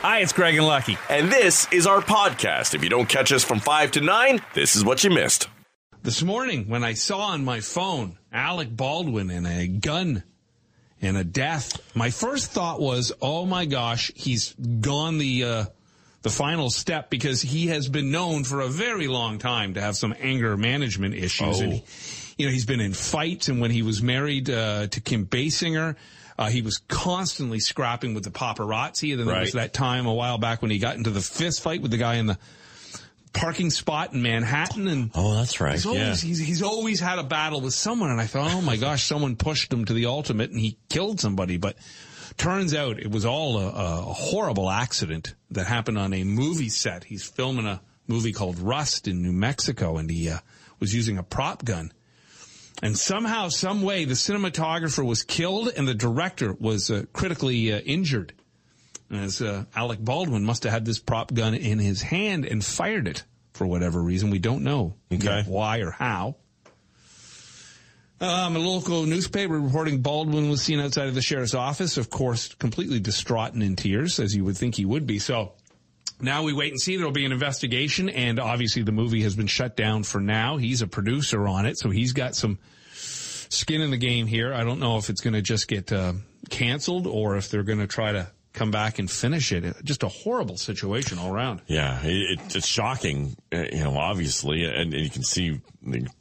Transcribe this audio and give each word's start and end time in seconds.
Hi, 0.00 0.20
it's 0.20 0.32
Greg 0.32 0.54
and 0.54 0.64
Lucky. 0.64 0.96
And 1.10 1.28
this 1.28 1.66
is 1.72 1.84
our 1.84 2.00
podcast. 2.00 2.72
If 2.72 2.84
you 2.84 2.88
don't 2.88 3.08
catch 3.08 3.32
us 3.32 3.42
from 3.42 3.58
5 3.58 3.90
to 3.92 4.00
9, 4.00 4.40
this 4.54 4.76
is 4.76 4.84
what 4.84 5.02
you 5.02 5.10
missed. 5.10 5.48
This 6.04 6.22
morning, 6.22 6.68
when 6.68 6.84
I 6.84 6.92
saw 6.92 7.18
on 7.18 7.44
my 7.44 7.58
phone 7.58 8.16
Alec 8.32 8.68
Baldwin 8.74 9.28
and 9.28 9.44
a 9.44 9.66
gun 9.66 10.22
and 11.02 11.16
a 11.16 11.24
death, 11.24 11.80
my 11.96 12.10
first 12.10 12.52
thought 12.52 12.80
was, 12.80 13.10
"Oh 13.20 13.44
my 13.44 13.66
gosh, 13.66 14.12
he's 14.14 14.54
gone 14.54 15.18
the 15.18 15.42
uh, 15.42 15.64
the 16.22 16.30
final 16.30 16.70
step 16.70 17.10
because 17.10 17.42
he 17.42 17.66
has 17.66 17.88
been 17.88 18.12
known 18.12 18.44
for 18.44 18.60
a 18.60 18.68
very 18.68 19.08
long 19.08 19.38
time 19.38 19.74
to 19.74 19.80
have 19.80 19.96
some 19.96 20.14
anger 20.20 20.56
management 20.56 21.16
issues." 21.16 21.60
Oh. 21.60 21.64
And 21.64 21.72
he, 21.72 21.84
you 22.38 22.46
know, 22.46 22.52
he's 22.52 22.66
been 22.66 22.80
in 22.80 22.94
fights, 22.94 23.48
and 23.48 23.60
when 23.60 23.72
he 23.72 23.82
was 23.82 24.00
married 24.00 24.48
uh, 24.48 24.86
to 24.86 25.00
Kim 25.00 25.26
Basinger. 25.26 25.96
Uh, 26.38 26.48
he 26.48 26.62
was 26.62 26.78
constantly 26.86 27.58
scrapping 27.58 28.14
with 28.14 28.22
the 28.22 28.30
paparazzi. 28.30 29.10
And 29.10 29.20
then 29.20 29.26
there 29.26 29.40
was 29.40 29.52
that 29.54 29.72
time 29.72 30.06
a 30.06 30.14
while 30.14 30.38
back 30.38 30.62
when 30.62 30.70
he 30.70 30.78
got 30.78 30.94
into 30.94 31.10
the 31.10 31.20
fist 31.20 31.60
fight 31.62 31.82
with 31.82 31.90
the 31.90 31.96
guy 31.96 32.14
in 32.14 32.26
the 32.26 32.38
parking 33.32 33.70
spot 33.70 34.12
in 34.12 34.22
Manhattan. 34.22 34.86
And 34.86 35.10
Oh, 35.14 35.34
that's 35.34 35.60
right. 35.60 35.74
He's 35.74 35.86
always, 35.86 36.20
he's, 36.20 36.38
he's 36.38 36.62
always 36.62 37.00
had 37.00 37.18
a 37.18 37.24
battle 37.24 37.60
with 37.60 37.74
someone. 37.74 38.10
And 38.10 38.20
I 38.20 38.26
thought, 38.26 38.52
oh 38.52 38.60
my 38.60 38.76
gosh, 38.86 39.04
someone 39.04 39.34
pushed 39.34 39.72
him 39.72 39.84
to 39.86 39.92
the 39.92 40.06
ultimate 40.06 40.50
and 40.50 40.60
he 40.60 40.78
killed 40.88 41.18
somebody. 41.20 41.56
But 41.56 41.76
turns 42.36 42.72
out 42.72 43.00
it 43.00 43.10
was 43.10 43.24
all 43.26 43.58
a, 43.58 43.68
a 43.70 44.00
horrible 44.00 44.70
accident 44.70 45.34
that 45.50 45.66
happened 45.66 45.98
on 45.98 46.12
a 46.14 46.22
movie 46.22 46.68
set. 46.68 47.02
He's 47.02 47.24
filming 47.24 47.66
a 47.66 47.80
movie 48.06 48.32
called 48.32 48.60
Rust 48.60 49.08
in 49.08 49.22
New 49.22 49.32
Mexico 49.32 49.96
and 49.96 50.08
he 50.08 50.30
uh, 50.30 50.38
was 50.78 50.94
using 50.94 51.18
a 51.18 51.24
prop 51.24 51.64
gun. 51.64 51.92
And 52.82 52.96
somehow, 52.96 53.48
some 53.48 53.82
way, 53.82 54.04
the 54.04 54.14
cinematographer 54.14 55.04
was 55.04 55.22
killed 55.22 55.68
and 55.76 55.86
the 55.88 55.94
director 55.94 56.52
was 56.58 56.90
uh, 56.90 57.04
critically 57.12 57.72
uh, 57.72 57.78
injured. 57.80 58.32
As 59.10 59.40
uh, 59.42 59.64
Alec 59.74 59.98
Baldwin 60.00 60.44
must 60.44 60.64
have 60.64 60.72
had 60.72 60.84
this 60.84 60.98
prop 60.98 61.32
gun 61.32 61.54
in 61.54 61.78
his 61.78 62.02
hand 62.02 62.44
and 62.44 62.64
fired 62.64 63.08
it 63.08 63.24
for 63.54 63.66
whatever 63.66 64.00
reason. 64.02 64.30
We 64.30 64.38
don't 64.38 64.62
know 64.62 64.94
Okay. 65.12 65.42
why 65.46 65.78
or 65.78 65.90
how. 65.90 66.36
Um, 68.20 68.56
a 68.56 68.58
local 68.58 69.04
newspaper 69.04 69.58
reporting 69.58 70.02
Baldwin 70.02 70.50
was 70.50 70.60
seen 70.62 70.80
outside 70.80 71.08
of 71.08 71.14
the 71.14 71.22
sheriff's 71.22 71.54
office, 71.54 71.96
of 71.96 72.10
course, 72.10 72.52
completely 72.54 72.98
distraught 73.00 73.54
and 73.54 73.62
in 73.62 73.76
tears, 73.76 74.18
as 74.18 74.34
you 74.34 74.44
would 74.44 74.56
think 74.56 74.74
he 74.74 74.84
would 74.84 75.06
be. 75.06 75.18
So 75.20 75.52
now 76.20 76.42
we 76.42 76.52
wait 76.52 76.72
and 76.72 76.80
see. 76.80 76.96
There'll 76.96 77.12
be 77.12 77.24
an 77.24 77.32
investigation, 77.32 78.08
and 78.08 78.38
obviously 78.38 78.82
the 78.82 78.92
movie 78.92 79.22
has 79.22 79.36
been 79.36 79.46
shut 79.46 79.76
down 79.76 80.02
for 80.02 80.20
now. 80.20 80.56
He's 80.56 80.82
a 80.82 80.86
producer 80.86 81.46
on 81.46 81.66
it, 81.66 81.78
so 81.78 81.90
he's 81.90 82.12
got 82.12 82.34
some 82.34 82.58
skin 82.92 83.80
in 83.80 83.90
the 83.90 83.96
game 83.96 84.26
here. 84.26 84.52
I 84.52 84.64
don't 84.64 84.80
know 84.80 84.98
if 84.98 85.10
it's 85.10 85.20
going 85.20 85.34
to 85.34 85.42
just 85.42 85.68
get 85.68 85.92
uh, 85.92 86.14
canceled 86.50 87.06
or 87.06 87.36
if 87.36 87.50
they're 87.50 87.62
going 87.62 87.78
to 87.78 87.86
try 87.86 88.12
to 88.12 88.28
come 88.52 88.70
back 88.70 88.98
and 88.98 89.10
finish 89.10 89.52
it. 89.52 89.76
Just 89.84 90.02
a 90.02 90.08
horrible 90.08 90.56
situation 90.56 91.18
all 91.18 91.32
around. 91.32 91.62
Yeah, 91.66 92.00
it, 92.02 92.40
it's 92.56 92.66
shocking, 92.66 93.36
uh, 93.52 93.64
you 93.72 93.84
know, 93.84 93.96
obviously, 93.96 94.64
and, 94.64 94.92
and 94.92 95.04
you 95.04 95.10
can 95.10 95.22
see 95.22 95.60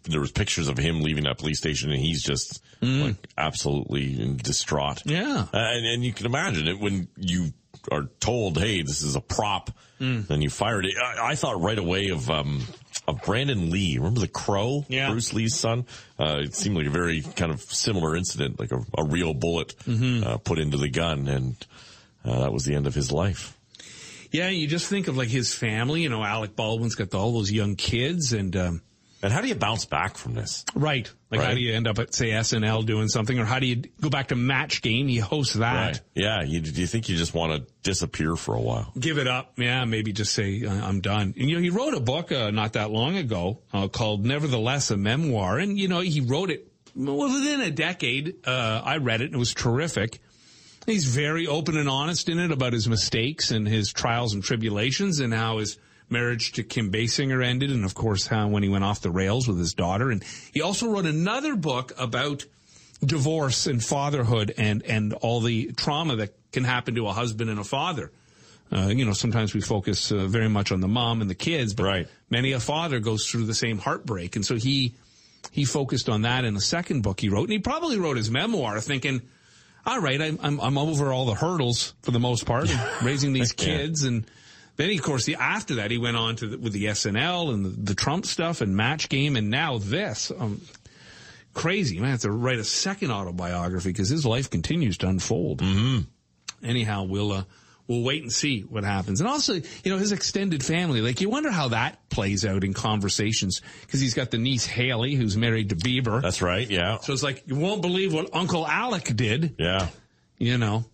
there 0.04 0.20
was 0.20 0.32
pictures 0.32 0.68
of 0.68 0.78
him 0.78 1.02
leaving 1.02 1.24
that 1.24 1.40
police 1.40 1.58
station, 1.58 1.92
and 1.92 2.00
he's 2.00 2.24
just 2.24 2.62
like 2.82 3.16
absolutely 3.38 4.36
distraught. 4.36 5.02
Yeah. 5.06 5.48
Uh, 5.52 5.58
and, 5.58 5.86
and 5.86 6.04
you 6.04 6.14
can 6.14 6.28
imagine 6.28 6.68
it 6.68 6.80
when 6.80 7.08
you 7.18 7.52
are 7.92 8.04
told, 8.20 8.58
"Hey, 8.58 8.82
this 8.82 9.02
is 9.02 9.16
a 9.16 9.22
prop," 9.22 9.72
then 10.00 10.42
you 10.42 10.50
fired 10.50 10.86
it. 10.86 10.94
I, 10.98 11.32
I 11.32 11.36
thought 11.36 11.60
right 11.62 11.78
away 11.78 12.10
of 12.10 12.30
um, 12.30 12.62
of 13.08 13.22
Brandon 13.24 13.72
Lee. 13.72 13.98
Remember 13.98 14.20
the 14.20 14.28
Crow, 14.28 14.86
Yeah. 14.90 15.10
Bruce 15.12 15.34
Lee's 15.34 15.56
son? 15.56 15.86
Uh, 16.20 16.40
it 16.44 16.54
seemed 16.56 16.76
like 16.78 16.88
a 16.88 16.92
very 16.92 17.22
kind 17.22 17.52
of 17.52 17.62
similar 17.62 18.16
incident, 18.16 18.60
like 18.60 18.72
a, 18.72 18.80
a 18.98 19.04
real 19.04 19.34
bullet 19.34 19.76
uh, 19.90 20.38
put 20.38 20.60
into 20.60 20.78
the 20.78 20.90
gun, 20.90 21.28
and 21.28 21.56
uh, 22.26 22.42
that 22.42 22.54
was 22.54 22.66
the 22.66 22.76
end 22.76 22.86
of 22.88 22.94
his 22.96 23.12
life. 23.12 23.58
Yeah, 24.32 24.50
you 24.50 24.68
just 24.68 24.88
think 24.88 25.08
of 25.08 25.16
like 25.16 25.30
his 25.30 25.54
family. 25.54 26.02
You 26.04 26.10
know, 26.10 26.22
Alec 26.24 26.56
Baldwin's 26.56 26.96
got 26.96 27.14
all 27.14 27.32
those 27.34 27.52
young 27.52 27.76
kids, 27.76 28.34
and 28.34 28.56
um, 28.58 28.82
And 29.22 29.34
how 29.34 29.42
do 29.42 29.48
you 29.48 29.56
bounce 29.56 29.86
back 29.86 30.16
from 30.16 30.36
this? 30.36 30.64
right, 30.76 31.12
like 31.32 31.42
how 31.42 31.54
do 31.54 31.60
you 31.60 31.74
end 31.74 31.88
up 31.88 31.98
at 31.98 32.14
say 32.14 32.30
SNL 32.30 32.86
doing 32.86 33.08
something, 33.08 33.38
or 33.40 33.46
how 33.46 33.60
do 33.60 33.66
you 33.66 33.84
go 34.00 34.10
back 34.10 34.28
to 34.28 34.36
Match 34.36 34.82
Game? 34.82 35.08
He 35.08 35.18
hosts 35.18 35.56
that. 35.56 36.02
Yeah. 36.14 36.44
You, 36.44 36.62
do 36.62 36.80
you 36.80 36.88
think 36.88 37.10
you 37.10 37.18
just 37.18 37.34
want 37.34 37.54
to 37.54 37.74
disappear 37.82 38.36
for 38.36 38.54
a 38.54 38.62
while? 38.62 38.92
Give 39.00 39.18
it 39.18 39.28
up. 39.28 39.54
Yeah, 39.58 39.86
maybe 39.86 40.14
just 40.14 40.34
say 40.34 40.64
I'm 40.68 41.02
done. 41.02 41.34
And 41.38 41.50
you 41.50 41.56
know, 41.56 41.62
he 41.62 41.70
wrote 41.72 41.96
a 41.96 42.00
book 42.00 42.32
uh, 42.32 42.52
not 42.52 42.74
that 42.74 42.92
long 42.92 43.18
ago 43.18 43.62
uh, 43.74 43.88
called 43.88 44.26
"Nevertheless 44.26 44.92
a 44.92 44.98
Memoir," 44.98 45.58
and 45.58 45.80
you 45.80 45.88
know, 45.88 46.00
he 46.02 46.22
wrote 46.22 46.52
it 46.52 46.72
well, 46.96 47.18
within 47.18 47.62
a 47.62 47.72
decade. 47.72 48.46
Uh, 48.46 48.82
I 48.84 48.98
read 48.98 49.22
it; 49.22 49.26
and 49.26 49.36
it 49.36 49.40
was 49.40 49.54
terrific. 49.54 50.20
He's 50.86 51.06
very 51.06 51.48
open 51.48 51.76
and 51.76 51.90
honest 51.90 52.30
in 52.30 52.40
it 52.40 52.52
about 52.52 52.72
his 52.72 52.88
mistakes 52.88 53.52
and 53.52 53.68
his 53.68 53.92
trials 53.92 54.34
and 54.34 54.44
tribulations, 54.44 55.20
and 55.20 55.34
how 55.34 55.58
his 55.58 55.78
marriage 56.10 56.54
to 56.54 56.64
Kim 56.64 56.92
Basinger 56.92 57.44
ended, 57.44 57.72
and 57.72 57.84
of 57.86 57.94
course 57.96 58.28
how 58.28 58.48
when 58.48 58.64
he 58.64 58.70
went 58.70 58.84
off 58.84 59.02
the 59.02 59.12
rails 59.12 59.48
with 59.48 59.58
his 59.60 59.74
daughter. 59.74 60.10
And 60.12 60.24
he 60.54 60.62
also 60.62 60.88
wrote 60.90 61.06
another 61.06 61.56
book 61.56 61.92
about 61.98 62.46
divorce 63.06 63.68
and 63.68 63.84
fatherhood 63.84 64.54
and 64.58 64.82
and 64.84 65.14
all 65.14 65.40
the 65.42 65.72
trauma 65.74 66.16
that 66.16 66.34
can 66.52 66.64
happen 66.64 66.96
to 66.96 67.08
a 67.08 67.14
husband 67.14 67.50
and 67.50 67.60
a 67.60 67.64
father. 67.64 68.12
Uh, 68.72 68.88
you 68.88 69.06
know, 69.06 69.14
sometimes 69.14 69.54
we 69.54 69.62
focus 69.62 70.12
uh, 70.12 70.26
very 70.28 70.50
much 70.50 70.72
on 70.74 70.82
the 70.82 70.88
mom 70.88 71.22
and 71.22 71.30
the 71.30 71.36
kids, 71.36 71.74
but 71.74 71.84
Right. 71.84 72.08
many 72.30 72.52
a 72.52 72.60
father 72.60 73.00
goes 73.00 73.26
through 73.30 73.46
the 73.46 73.54
same 73.54 73.78
heartbreak, 73.78 74.36
and 74.36 74.46
so 74.46 74.56
he 74.56 74.94
he 75.52 75.64
focused 75.64 76.10
on 76.10 76.24
that 76.24 76.44
in 76.44 76.54
the 76.54 76.62
second 76.62 77.02
book 77.02 77.20
he 77.22 77.30
wrote, 77.30 77.44
and 77.44 77.52
he 77.54 77.60
probably 77.60 77.98
wrote 77.98 78.18
his 78.18 78.30
memoir 78.30 78.82
thinking, 78.82 79.22
"All 79.86 80.00
right, 80.02 80.22
I'm 80.22 80.40
I'm, 80.42 80.60
I'm 80.60 80.78
over 80.78 81.14
all 81.14 81.26
the 81.26 81.36
hurdles 81.36 81.94
for 82.02 82.12
the 82.12 82.20
most 82.20 82.46
part, 82.46 82.70
raising 83.04 83.32
these 83.32 83.54
Yeah. 83.58 83.66
kids." 83.66 84.04
And 84.04 84.26
then, 84.78 84.92
of 84.92 85.02
course, 85.02 85.26
the, 85.26 85.36
after 85.36 85.76
that, 85.76 85.92
he 85.92 85.98
went 85.98 86.18
on 86.18 86.36
to 86.38 86.48
the, 86.48 86.58
with 86.58 86.74
the 86.74 86.86
SNL 86.86 87.54
and 87.54 87.66
the, 87.66 87.70
the 87.70 87.96
Trump 87.96 88.26
stuff 88.26 88.62
and 88.62 88.76
Match 88.76 89.10
Game, 89.10 89.36
and 89.36 89.50
now 89.50 89.78
this. 89.80 90.32
Um, 90.38 90.62
crazy 91.54 92.00
man, 92.00 92.12
have 92.12 92.22
to 92.22 92.32
write 92.32 92.60
a 92.60 92.64
second 92.64 93.12
autobiography 93.12 93.90
because 93.90 94.10
his 94.10 94.26
life 94.26 94.50
continues 94.50 95.00
to 95.00 95.08
unfold. 95.08 95.62
Mm-hmm. 95.62 96.66
Anyhow, 96.66 97.04
we'll 97.04 97.32
uh, 97.32 97.44
we'll 97.88 98.04
wait 98.04 98.22
and 98.22 98.32
see 98.32 98.62
what 98.62 98.84
happens. 98.84 99.20
And 99.20 99.28
also, 99.28 99.54
you 99.54 99.92
know, 99.92 99.98
his 99.98 100.12
extended 100.12 100.64
family. 100.64 101.02
Like, 101.02 101.22
you 101.22 101.30
wonder 101.30 101.52
how 101.52 101.70
that 101.70 102.10
plays 102.10 102.46
out 102.46 102.64
in 102.64 102.74
conversations 102.74 103.62
because 103.82 104.00
he's 104.00 104.14
got 104.14 104.32
the 104.32 104.38
niece 104.38 104.66
Hailey 104.66 105.16
who's 105.16 105.36
married 105.36 105.70
to 105.70 105.76
Bieber. 105.76 106.22
That's 106.22 106.42
right. 106.42 106.70
Yeah. 106.70 107.00
so 107.00 107.14
it's 107.14 107.24
like 107.24 107.44
you 107.48 107.56
won't 107.56 107.82
believe 107.82 108.14
what 108.14 108.30
Uncle 108.34 108.66
Alec 108.68 109.06
did. 109.16 109.56
Yeah. 109.58 109.88
You 110.38 110.58
know. 110.58 110.86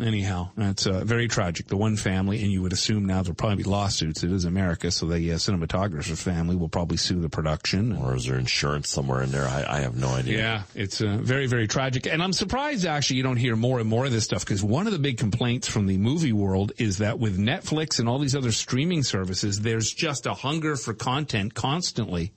Anyhow, 0.00 0.50
that's 0.56 0.86
uh, 0.86 1.04
very 1.04 1.28
tragic. 1.28 1.66
The 1.66 1.76
one 1.76 1.96
family, 1.96 2.42
and 2.42 2.50
you 2.50 2.62
would 2.62 2.72
assume 2.72 3.04
now 3.04 3.22
there'll 3.22 3.34
probably 3.34 3.62
be 3.62 3.68
lawsuits. 3.68 4.22
It 4.22 4.32
is 4.32 4.46
America, 4.46 4.90
so 4.90 5.06
the 5.06 5.32
uh, 5.32 5.34
cinematographer's 5.34 6.22
family 6.22 6.56
will 6.56 6.70
probably 6.70 6.96
sue 6.96 7.20
the 7.20 7.28
production. 7.28 7.96
Or 7.96 8.16
is 8.16 8.24
there 8.24 8.38
insurance 8.38 8.88
somewhere 8.88 9.22
in 9.22 9.30
there? 9.32 9.46
I, 9.46 9.64
I 9.68 9.80
have 9.80 9.94
no 9.94 10.08
idea. 10.08 10.38
Yeah, 10.38 10.62
it's 10.74 11.02
uh, 11.02 11.18
very, 11.20 11.46
very 11.46 11.68
tragic. 11.68 12.06
And 12.06 12.22
I'm 12.22 12.32
surprised 12.32 12.86
actually 12.86 13.18
you 13.18 13.22
don't 13.22 13.36
hear 13.36 13.54
more 13.54 13.80
and 13.80 13.88
more 13.88 14.06
of 14.06 14.12
this 14.12 14.24
stuff 14.24 14.44
because 14.44 14.64
one 14.64 14.86
of 14.86 14.94
the 14.94 14.98
big 14.98 15.18
complaints 15.18 15.68
from 15.68 15.86
the 15.86 15.98
movie 15.98 16.32
world 16.32 16.72
is 16.78 16.98
that 16.98 17.18
with 17.18 17.38
Netflix 17.38 17.98
and 17.98 18.08
all 18.08 18.18
these 18.18 18.34
other 18.34 18.52
streaming 18.52 19.02
services, 19.02 19.60
there's 19.60 19.92
just 19.92 20.24
a 20.24 20.32
hunger 20.32 20.76
for 20.76 20.94
content 20.94 21.52
constantly. 21.52 22.32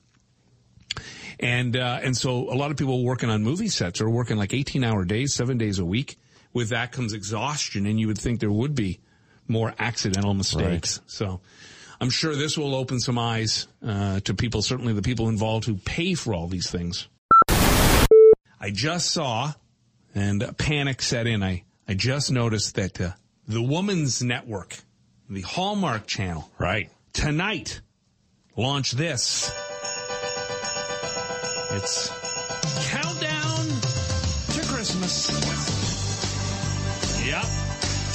And, 1.39 1.77
uh, 1.77 1.99
and 2.03 2.17
so 2.17 2.49
a 2.51 2.55
lot 2.55 2.71
of 2.71 2.77
people 2.77 3.03
working 3.03 3.29
on 3.29 3.43
movie 3.43 3.69
sets 3.69 4.01
are 4.01 4.09
working 4.09 4.35
like 4.35 4.53
18 4.53 4.83
hour 4.83 5.05
days, 5.05 5.33
seven 5.33 5.57
days 5.57 5.79
a 5.79 5.85
week. 5.85 6.17
With 6.55 6.69
that 6.69 6.91
comes 6.93 7.11
exhaustion 7.13 7.85
and 7.85 7.99
you 7.99 8.07
would 8.07 8.17
think 8.17 8.39
there 8.39 8.49
would 8.51 8.73
be 8.73 8.99
more 9.47 9.73
accidental 9.77 10.33
mistakes. 10.33 11.01
So 11.05 11.41
I'm 11.99 12.09
sure 12.09 12.33
this 12.33 12.57
will 12.57 12.73
open 12.73 12.99
some 13.01 13.19
eyes, 13.19 13.67
uh, 13.85 14.21
to 14.21 14.33
people, 14.33 14.61
certainly 14.61 14.93
the 14.93 15.01
people 15.01 15.27
involved 15.29 15.65
who 15.65 15.75
pay 15.75 16.13
for 16.15 16.33
all 16.33 16.47
these 16.47 16.71
things. 16.71 17.07
I 17.49 18.71
just 18.71 19.11
saw, 19.11 19.53
and 20.15 20.57
panic 20.57 21.01
set 21.01 21.27
in. 21.27 21.43
I, 21.43 21.63
I 21.89 21.93
just 21.93 22.31
noticed 22.31 22.75
that 22.75 22.99
uh, 23.01 23.11
the 23.47 23.61
Woman's 23.61 24.23
Network, 24.23 24.77
the 25.29 25.41
Hallmark 25.41 26.07
Channel, 26.07 26.49
Right. 26.57 26.89
tonight 27.13 27.81
launch 28.55 28.91
this. 28.93 29.51
It's 31.71 32.09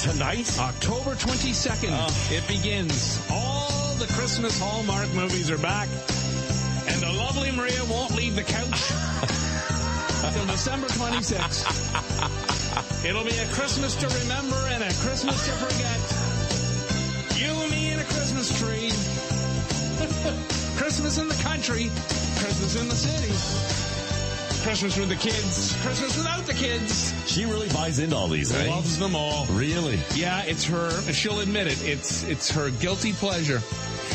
Tonight? 0.01 0.49
October 0.57 1.13
22nd, 1.13 1.91
uh-huh. 1.91 2.33
it 2.33 2.47
begins. 2.47 3.21
All 3.29 3.93
the 3.99 4.07
Christmas 4.13 4.57
Hallmark 4.57 5.13
movies 5.13 5.51
are 5.51 5.59
back, 5.59 5.87
and 6.87 7.03
the 7.03 7.11
lovely 7.19 7.51
Maria 7.51 7.85
won't 7.85 8.15
leave 8.15 8.35
the 8.35 8.41
couch 8.41 8.65
until 10.25 10.47
December 10.47 10.87
26th. 10.87 13.05
It'll 13.05 13.23
be 13.23 13.37
a 13.37 13.45
Christmas 13.53 13.95
to 13.97 14.07
remember 14.25 14.57
and 14.73 14.83
a 14.83 14.91
Christmas 15.05 15.45
to 15.45 15.51
forget. 15.61 16.01
You 17.37 17.53
and 17.61 17.69
me 17.69 17.93
in 17.93 17.99
a 17.99 18.05
Christmas 18.05 18.49
tree. 18.57 18.89
Christmas 20.81 21.19
in 21.19 21.27
the 21.27 21.37
country, 21.43 21.91
Christmas 22.41 22.75
in 22.81 22.89
the 22.89 22.95
city. 22.95 23.90
Christmas 24.63 24.97
with 24.97 25.09
the 25.09 25.15
kids, 25.15 25.75
Christmas 25.81 26.15
without 26.17 26.45
the 26.45 26.53
kids. 26.53 27.13
She 27.31 27.45
really 27.45 27.67
buys 27.69 27.99
into 27.99 28.15
all 28.15 28.27
these, 28.27 28.53
eh? 28.53 28.69
Loves 28.69 28.97
them 28.99 29.15
all. 29.15 29.45
Really? 29.47 29.99
Yeah, 30.13 30.43
it's 30.43 30.63
her. 30.65 30.91
She'll 31.11 31.39
admit 31.39 31.67
it. 31.67 31.83
It's 31.83 32.23
it's 32.23 32.49
her 32.51 32.69
guilty 32.69 33.13
pleasure. 33.13 33.59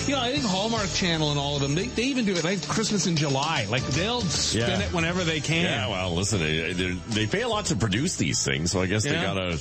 You 0.06 0.14
know, 0.14 0.20
I 0.20 0.30
think 0.32 0.44
Hallmark 0.44 0.88
Channel 0.92 1.30
and 1.30 1.38
all 1.38 1.56
of 1.56 1.62
them, 1.62 1.74
they, 1.74 1.88
they 1.88 2.04
even 2.04 2.24
do 2.26 2.32
it 2.34 2.44
like 2.44 2.66
Christmas 2.68 3.06
in 3.08 3.16
July. 3.16 3.66
Like 3.68 3.82
they'll 3.88 4.20
spin 4.20 4.68
Yeah. 4.68 4.80
it 4.86 4.92
whenever 4.92 5.24
they 5.24 5.40
can. 5.40 5.64
Yeah, 5.64 5.88
well, 5.88 6.14
listen, 6.14 6.38
they, 6.38 6.72
they 6.72 7.26
pay 7.26 7.42
a 7.42 7.48
lot 7.48 7.66
to 7.66 7.76
produce 7.76 8.16
these 8.16 8.44
things, 8.44 8.70
so 8.70 8.80
I 8.80 8.86
guess 8.86 9.02
they 9.02 9.10
gotta 9.12 9.58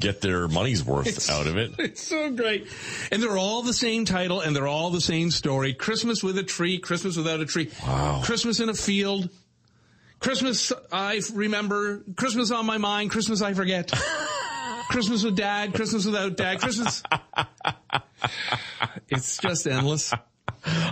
get 0.00 0.22
their 0.22 0.48
money's 0.48 0.82
worth 0.82 1.06
It's- 1.08 1.28
out 1.28 1.46
of 1.46 1.56
it. 1.58 1.72
It's 1.78 2.02
so 2.02 2.30
great. 2.30 2.68
And 3.12 3.22
they're 3.22 3.36
all 3.36 3.60
the 3.62 3.74
same 3.74 4.06
title 4.06 4.40
and 4.40 4.56
they're 4.56 4.66
all 4.66 4.88
the 4.90 5.00
same 5.02 5.30
story. 5.30 5.74
Christmas 5.74 6.22
with 6.24 6.38
a 6.38 6.42
tree, 6.42 6.78
Christmas 6.78 7.16
without 7.16 7.40
a 7.40 7.44
tree. 7.46 7.70
Wow. 7.86 8.22
Christmas 8.24 8.60
in 8.60 8.68
a 8.70 8.74
field. 8.74 9.28
Christmas 10.26 10.72
I 10.90 11.20
remember, 11.34 12.02
Christmas 12.16 12.50
on 12.50 12.66
my 12.66 12.78
mind, 12.78 13.12
Christmas 13.12 13.42
I 13.42 13.54
forget. 13.54 13.92
Christmas 14.90 15.22
with 15.22 15.36
dad, 15.36 15.72
Christmas 15.72 16.04
without 16.04 16.36
dad, 16.36 16.60
Christmas. 16.60 17.02
it's 19.08 19.38
just 19.38 19.66
endless. 19.68 20.12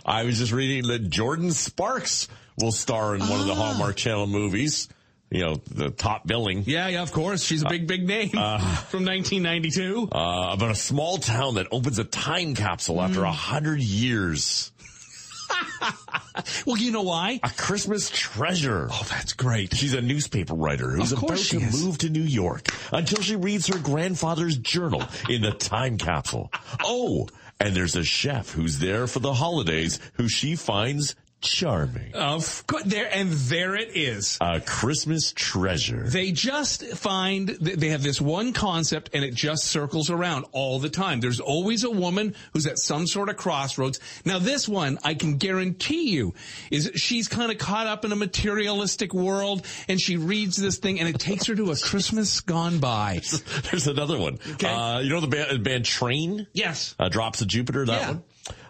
I 0.06 0.22
was 0.22 0.38
just 0.38 0.52
reading 0.52 0.88
that 0.90 1.10
Jordin 1.10 1.52
Sparks 1.52 2.28
will 2.58 2.70
star 2.70 3.16
in 3.16 3.22
one 3.22 3.40
of 3.40 3.46
the 3.46 3.52
Ah. 3.54 3.56
Hallmark 3.72 3.96
Channel 3.96 4.28
movies. 4.28 4.88
You 5.30 5.40
know, 5.40 5.54
the 5.68 5.90
top 5.90 6.26
billing. 6.28 6.62
Yeah, 6.66 6.86
yeah, 6.86 7.02
of 7.02 7.10
course. 7.10 7.42
She's 7.42 7.62
a 7.62 7.68
big, 7.68 7.88
big 7.88 8.06
name 8.06 8.28
from 8.30 9.04
1992. 9.04 10.10
Uh, 10.12 10.52
about 10.52 10.70
a 10.70 10.76
small 10.76 11.18
town 11.18 11.56
that 11.56 11.66
opens 11.72 11.98
a 11.98 12.04
time 12.04 12.54
capsule 12.54 13.02
after 13.02 13.22
Mm. 13.22 13.28
a 13.28 13.32
hundred 13.32 13.80
years. 13.80 14.70
Well, 16.66 16.76
you 16.78 16.90
know 16.90 17.02
why? 17.02 17.40
A 17.42 17.50
Christmas 17.50 18.10
treasure. 18.10 18.88
Oh, 18.90 19.06
that's 19.10 19.34
great. 19.34 19.74
She's 19.74 19.94
a 19.94 20.00
newspaper 20.00 20.54
writer 20.54 20.90
who's 20.90 21.12
about 21.12 21.36
to 21.36 21.60
move 21.60 21.98
to 21.98 22.08
New 22.10 22.22
York 22.22 22.68
until 22.92 23.22
she 23.22 23.36
reads 23.36 23.66
her 23.68 23.78
grandfather's 23.78 24.56
journal 24.56 25.02
in 25.28 25.42
the 25.42 25.52
time 25.52 25.98
capsule. 25.98 26.50
Oh, 26.86 27.28
and 27.60 27.74
there's 27.74 27.94
a 27.96 28.04
chef 28.04 28.50
who's 28.50 28.78
there 28.78 29.06
for 29.06 29.20
the 29.20 29.32
holidays 29.32 30.00
who 30.14 30.28
she 30.28 30.56
finds 30.56 31.14
charming. 31.44 32.12
Of 32.14 32.66
course, 32.66 32.82
there 32.84 33.08
and 33.12 33.30
there 33.30 33.74
it 33.76 33.90
is. 33.96 34.38
A 34.40 34.60
Christmas 34.60 35.32
treasure. 35.32 36.04
They 36.08 36.32
just 36.32 36.84
find 36.96 37.48
th- 37.48 37.76
they 37.78 37.88
have 37.90 38.02
this 38.02 38.20
one 38.20 38.52
concept 38.52 39.10
and 39.14 39.24
it 39.24 39.34
just 39.34 39.64
circles 39.64 40.10
around 40.10 40.46
all 40.52 40.78
the 40.78 40.88
time. 40.90 41.20
There's 41.20 41.40
always 41.40 41.84
a 41.84 41.90
woman 41.90 42.34
who's 42.52 42.66
at 42.66 42.78
some 42.78 43.06
sort 43.06 43.28
of 43.28 43.36
crossroads. 43.36 44.00
Now 44.24 44.38
this 44.38 44.68
one, 44.68 44.98
I 45.04 45.14
can 45.14 45.36
guarantee 45.36 46.10
you, 46.10 46.34
is 46.70 46.90
she's 46.94 47.28
kind 47.28 47.52
of 47.52 47.58
caught 47.58 47.86
up 47.86 48.04
in 48.04 48.12
a 48.12 48.16
materialistic 48.16 49.12
world 49.14 49.64
and 49.88 50.00
she 50.00 50.16
reads 50.16 50.56
this 50.56 50.78
thing 50.78 50.98
and 51.00 51.08
it 51.08 51.18
takes 51.20 51.46
her 51.46 51.54
to 51.54 51.70
a 51.70 51.76
Christmas 51.76 52.40
gone 52.40 52.78
by. 52.78 53.20
There's 53.70 53.86
another 53.86 54.18
one. 54.18 54.38
Okay. 54.52 54.66
Uh, 54.68 55.00
you 55.00 55.10
know 55.10 55.20
the 55.20 55.26
band, 55.28 55.62
band 55.64 55.84
Train? 55.84 56.46
Yes. 56.52 56.94
Uh, 56.98 57.08
Drops 57.08 57.40
of 57.40 57.48
Jupiter, 57.48 57.84
that 57.86 58.00
Yeah. 58.00 58.08
one? 58.08 58.22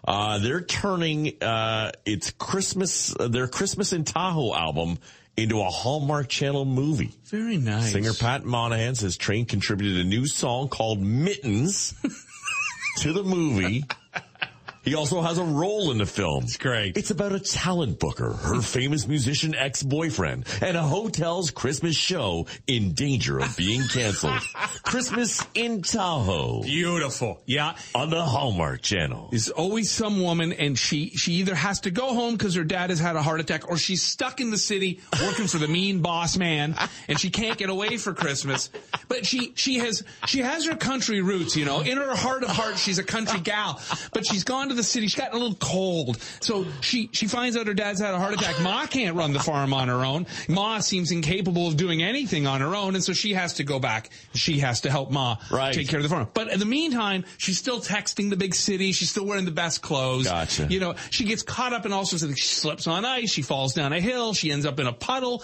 Uh, 0.06 0.38
they're 0.38 0.60
turning, 0.60 1.42
uh, 1.42 1.90
it's 2.04 2.30
Christmas, 2.30 3.14
uh, 3.18 3.28
their 3.28 3.48
Christmas 3.48 3.92
in 3.92 4.04
Tahoe 4.04 4.54
album 4.54 4.98
into 5.36 5.60
a 5.60 5.64
Hallmark 5.64 6.28
Channel 6.28 6.64
movie. 6.64 7.12
Very 7.24 7.56
nice. 7.56 7.92
Singer 7.92 8.12
Pat 8.12 8.44
Monahan 8.44 8.94
says 8.94 9.16
Train 9.16 9.46
contributed 9.46 10.04
a 10.04 10.08
new 10.08 10.26
song 10.26 10.68
called 10.68 11.00
Mittens 11.00 11.94
to 12.98 13.12
the 13.12 13.24
movie. 13.24 13.84
He 14.84 14.94
also 14.94 15.22
has 15.22 15.38
a 15.38 15.44
role 15.44 15.90
in 15.90 15.98
the 15.98 16.06
film. 16.06 16.44
It's 16.44 16.56
great. 16.56 16.96
It's 16.96 17.10
about 17.10 17.32
a 17.32 17.40
talent 17.40 17.98
booker, 17.98 18.32
her 18.32 18.60
famous 18.60 19.06
musician 19.08 19.54
ex-boyfriend, 19.54 20.46
and 20.60 20.76
a 20.76 20.82
hotel's 20.82 21.50
Christmas 21.50 21.96
show 21.96 22.46
in 22.66 22.92
danger 22.92 23.38
of 23.38 23.56
being 23.56 23.82
canceled. 23.88 24.40
Christmas 24.82 25.44
in 25.54 25.82
Tahoe 25.82 26.62
Beautiful. 26.62 27.40
Yeah. 27.46 27.74
on 27.94 28.10
the 28.10 28.22
Hallmark 28.22 28.82
Channel. 28.82 29.28
There's 29.30 29.48
always 29.50 29.90
some 29.90 30.20
woman 30.20 30.52
and 30.52 30.78
she, 30.78 31.10
she 31.10 31.34
either 31.34 31.54
has 31.54 31.80
to 31.80 31.90
go 31.90 32.14
home 32.14 32.34
because 32.36 32.54
her 32.54 32.64
dad 32.64 32.90
has 32.90 33.00
had 33.00 33.16
a 33.16 33.22
heart 33.22 33.40
attack 33.40 33.68
or 33.68 33.76
she's 33.76 34.02
stuck 34.02 34.40
in 34.40 34.50
the 34.50 34.58
city 34.58 35.00
working 35.22 35.46
for 35.46 35.58
the 35.58 35.68
mean 35.68 36.00
boss 36.00 36.36
man 36.36 36.74
and 37.08 37.18
she 37.18 37.30
can't 37.30 37.58
get 37.58 37.70
away 37.70 37.96
for 37.96 38.12
Christmas. 38.12 38.70
But 39.08 39.24
she, 39.24 39.52
she 39.56 39.78
has, 39.78 40.04
she 40.26 40.40
has 40.40 40.66
her 40.66 40.76
country 40.76 41.22
roots, 41.22 41.56
you 41.56 41.64
know, 41.64 41.80
in 41.80 41.96
her 41.96 42.14
heart 42.14 42.42
of 42.44 42.50
hearts, 42.50 42.80
she's 42.82 42.98
a 42.98 43.04
country 43.04 43.40
gal, 43.40 43.80
but 44.12 44.26
she's 44.26 44.44
gone 44.44 44.68
to 44.68 44.73
the 44.74 44.82
city. 44.82 45.06
She's 45.06 45.14
gotten 45.20 45.36
a 45.36 45.40
little 45.40 45.56
cold. 45.56 46.18
So 46.40 46.66
she, 46.80 47.08
she 47.12 47.26
finds 47.26 47.56
out 47.56 47.66
her 47.66 47.74
dad's 47.74 48.00
had 48.00 48.14
a 48.14 48.18
heart 48.18 48.34
attack. 48.34 48.60
Ma 48.60 48.86
can't 48.86 49.16
run 49.16 49.32
the 49.32 49.40
farm 49.40 49.72
on 49.72 49.88
her 49.88 50.04
own. 50.04 50.26
Ma 50.48 50.78
seems 50.80 51.10
incapable 51.10 51.66
of 51.68 51.76
doing 51.76 52.02
anything 52.02 52.46
on 52.46 52.60
her 52.60 52.74
own. 52.74 52.94
And 52.94 53.02
so 53.02 53.12
she 53.12 53.32
has 53.34 53.54
to 53.54 53.64
go 53.64 53.78
back. 53.78 54.10
She 54.34 54.58
has 54.60 54.82
to 54.82 54.90
help 54.90 55.10
Ma 55.10 55.36
Right. 55.50 55.74
take 55.74 55.88
care 55.88 55.98
of 55.98 56.02
the 56.02 56.08
farm. 56.08 56.28
But 56.34 56.48
in 56.48 56.58
the 56.58 56.66
meantime, 56.66 57.24
she's 57.38 57.58
still 57.58 57.80
texting 57.80 58.30
the 58.30 58.36
big 58.36 58.54
city. 58.54 58.92
She's 58.92 59.10
still 59.10 59.26
wearing 59.26 59.44
the 59.44 59.50
best 59.50 59.82
clothes. 59.82 60.24
Gotcha. 60.26 60.66
You 60.68 60.80
know, 60.80 60.94
she 61.10 61.24
gets 61.24 61.42
caught 61.42 61.72
up 61.72 61.86
in 61.86 61.92
all 61.92 62.04
sorts 62.04 62.22
of 62.22 62.28
things. 62.30 62.38
She 62.40 62.48
slips 62.48 62.86
on 62.86 63.04
ice. 63.04 63.30
She 63.30 63.42
falls 63.42 63.74
down 63.74 63.92
a 63.92 64.00
hill. 64.00 64.34
She 64.34 64.50
ends 64.50 64.66
up 64.66 64.78
in 64.80 64.86
a 64.86 64.92
puddle. 64.92 65.42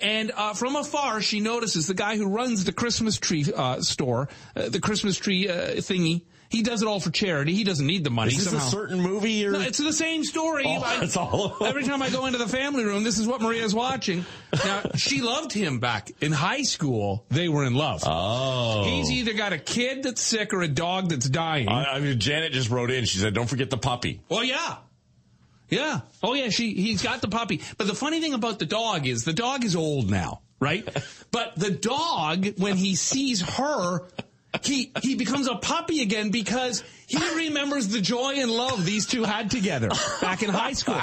And 0.00 0.32
uh, 0.36 0.54
from 0.54 0.76
afar, 0.76 1.20
she 1.20 1.40
notices 1.40 1.86
the 1.86 1.94
guy 1.94 2.16
who 2.16 2.28
runs 2.28 2.64
the 2.64 2.72
Christmas 2.72 3.16
tree 3.18 3.44
uh, 3.54 3.80
store, 3.80 4.28
uh, 4.56 4.68
the 4.68 4.80
Christmas 4.80 5.16
tree 5.16 5.48
uh, 5.48 5.76
thingy. 5.76 6.22
He 6.54 6.62
does 6.62 6.82
it 6.82 6.86
all 6.88 7.00
for 7.00 7.10
charity. 7.10 7.52
He 7.54 7.64
doesn't 7.64 7.86
need 7.86 8.04
the 8.04 8.10
money. 8.10 8.30
Is 8.32 8.44
this 8.44 8.50
somehow. 8.50 8.66
a 8.66 8.70
certain 8.70 9.00
movie 9.00 9.44
or? 9.44 9.50
No, 9.52 9.60
it's 9.60 9.78
the 9.78 9.92
same 9.92 10.22
story. 10.22 10.64
Oh, 10.66 10.82
I- 10.84 11.02
it's 11.02 11.16
all- 11.16 11.56
every 11.64 11.82
time 11.82 12.00
I 12.00 12.10
go 12.10 12.26
into 12.26 12.38
the 12.38 12.46
family 12.48 12.84
room, 12.84 13.02
this 13.02 13.18
is 13.18 13.26
what 13.26 13.40
Maria's 13.40 13.74
watching. 13.74 14.24
Now, 14.64 14.82
she 14.94 15.20
loved 15.20 15.52
him 15.52 15.80
back 15.80 16.12
in 16.20 16.30
high 16.30 16.62
school. 16.62 17.24
They 17.28 17.48
were 17.48 17.64
in 17.64 17.74
love. 17.74 18.02
oh. 18.06 18.84
He's 18.84 19.10
either 19.10 19.32
got 19.32 19.52
a 19.52 19.58
kid 19.58 20.04
that's 20.04 20.20
sick 20.20 20.54
or 20.54 20.62
a 20.62 20.68
dog 20.68 21.08
that's 21.08 21.28
dying. 21.28 21.68
I, 21.68 21.96
I 21.96 22.00
mean, 22.00 22.20
Janet 22.20 22.52
just 22.52 22.70
wrote 22.70 22.90
in. 22.92 23.04
She 23.04 23.18
said, 23.18 23.34
"Don't 23.34 23.48
forget 23.48 23.70
the 23.70 23.78
puppy." 23.78 24.20
well, 24.28 24.44
yeah. 24.44 24.76
Yeah. 25.70 26.00
Oh, 26.22 26.34
yeah. 26.34 26.50
She, 26.50 26.74
he's 26.74 27.02
got 27.02 27.20
the 27.20 27.28
puppy. 27.28 27.60
But 27.78 27.86
the 27.86 27.94
funny 27.94 28.20
thing 28.20 28.34
about 28.34 28.58
the 28.58 28.66
dog 28.66 29.06
is 29.06 29.24
the 29.24 29.32
dog 29.32 29.64
is 29.64 29.74
old 29.74 30.10
now, 30.10 30.40
right? 30.60 30.86
but 31.32 31.56
the 31.56 31.70
dog, 31.70 32.58
when 32.58 32.76
he 32.76 32.94
sees 32.94 33.40
her, 33.40 34.00
he, 34.62 34.92
he 35.02 35.14
becomes 35.14 35.48
a 35.48 35.56
puppy 35.56 36.02
again 36.02 36.30
because 36.30 36.84
he 37.06 37.18
remembers 37.36 37.88
the 37.88 38.00
joy 38.00 38.34
and 38.36 38.50
love 38.50 38.84
these 38.84 39.06
two 39.06 39.24
had 39.24 39.50
together 39.50 39.88
back 40.20 40.42
in 40.42 40.50
high 40.50 40.72
school. 40.72 41.00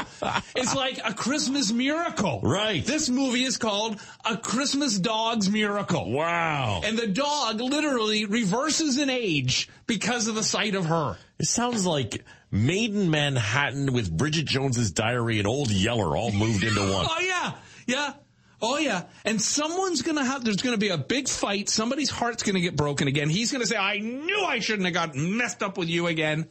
It's 0.56 0.76
like 0.76 1.00
a 1.04 1.14
Christmas 1.14 1.72
miracle. 1.72 2.40
Right. 2.42 2.86
This 2.86 3.10
movie 3.10 3.44
is 3.44 3.58
called 3.58 4.00
A 4.26 4.38
Christmas 4.38 4.98
Dog's 4.98 5.50
Miracle. 5.50 6.12
Wow. 6.12 6.82
And 6.84 6.98
the 6.98 7.08
dog 7.08 7.60
literally 7.60 8.26
reverses 8.26 8.98
in 8.98 9.10
age 9.10 9.70
because 9.86 10.28
of 10.28 10.36
the 10.36 10.44
sight 10.44 10.76
of 10.76 10.86
her. 10.86 11.18
It 11.40 11.48
sounds 11.48 11.86
like 11.86 12.24
Maid 12.52 12.94
in 12.94 13.10
Manhattan 13.10 13.94
with 13.94 14.16
Bridget 14.16 14.46
Jones's 14.46 14.92
Diary 14.92 15.40
and 15.40 15.48
Old 15.48 15.72
Yeller 15.72 16.16
all 16.18 16.32
moved 16.32 16.64
into 16.64 16.82
one. 16.82 17.06
Oh 17.10 17.20
yeah, 17.20 17.54
yeah. 17.88 18.14
Oh 18.62 18.78
yeah. 18.78 19.04
And 19.26 19.42
someone's 19.42 20.02
gonna 20.02 20.24
have, 20.24 20.44
there's 20.44 20.58
gonna 20.58 20.78
be 20.78 20.90
a 20.90 20.98
big 20.98 21.28
fight. 21.28 21.70
Somebody's 21.70 22.10
heart's 22.10 22.44
gonna 22.44 22.60
get 22.60 22.76
broken 22.76 23.08
again. 23.08 23.30
He's 23.30 23.52
gonna 23.52 23.66
say, 23.66 23.78
I 23.78 23.98
knew 23.98 24.44
I 24.44 24.60
shouldn't 24.60 24.86
have 24.86 24.94
got 24.94 25.16
messed 25.16 25.64
up 25.64 25.78
with 25.78 25.90
you 25.90 26.08
again. 26.08 26.48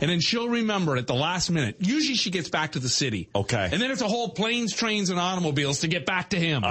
And 0.00 0.10
then 0.10 0.20
she'll 0.20 0.48
remember 0.48 0.96
at 0.96 1.06
the 1.06 1.14
last 1.14 1.50
minute. 1.50 1.76
Usually 1.80 2.14
she 2.14 2.30
gets 2.30 2.48
back 2.48 2.72
to 2.72 2.78
the 2.78 2.88
city. 2.88 3.30
Okay. 3.34 3.68
And 3.72 3.80
then 3.80 3.90
it's 3.90 4.02
a 4.02 4.08
whole 4.08 4.28
planes, 4.28 4.72
trains, 4.74 5.10
and 5.10 5.18
automobiles 5.18 5.80
to 5.80 5.88
get 5.88 6.06
back 6.06 6.30
to 6.30 6.38
him 6.38 6.62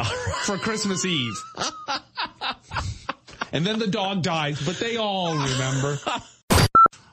for 0.43 0.57
Christmas 0.57 1.03
Eve. 1.03 1.33
and 3.51 3.65
then 3.65 3.79
the 3.79 3.87
dog 3.87 4.21
dies, 4.21 4.63
but 4.63 4.77
they 4.77 4.97
all 4.97 5.33
remember. 5.33 5.99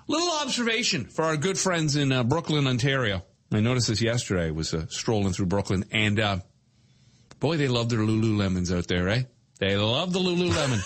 Little 0.07 0.31
observation 0.43 1.07
for 1.07 1.25
our 1.25 1.37
good 1.37 1.59
friends 1.59 1.97
in 1.97 2.13
uh, 2.13 2.23
Brooklin, 2.23 2.67
Ontario. 2.67 3.23
I 3.51 3.61
noticed 3.61 3.89
this 3.89 4.03
yesterday. 4.03 4.49
I 4.49 4.51
was 4.51 4.75
uh, 4.75 4.87
strolling 4.89 5.33
through 5.33 5.47
Brooklin, 5.47 5.85
and 5.91 6.21
uh, 6.21 6.39
boy, 7.41 7.57
they 7.57 7.69
love 7.69 7.89
their 7.89 8.01
Lululemons 8.01 8.77
out 8.77 8.87
there, 8.89 9.05
right? 9.05 9.27
They 9.61 9.77
love 9.77 10.13
the 10.13 10.19
Lululemon. 10.19 10.83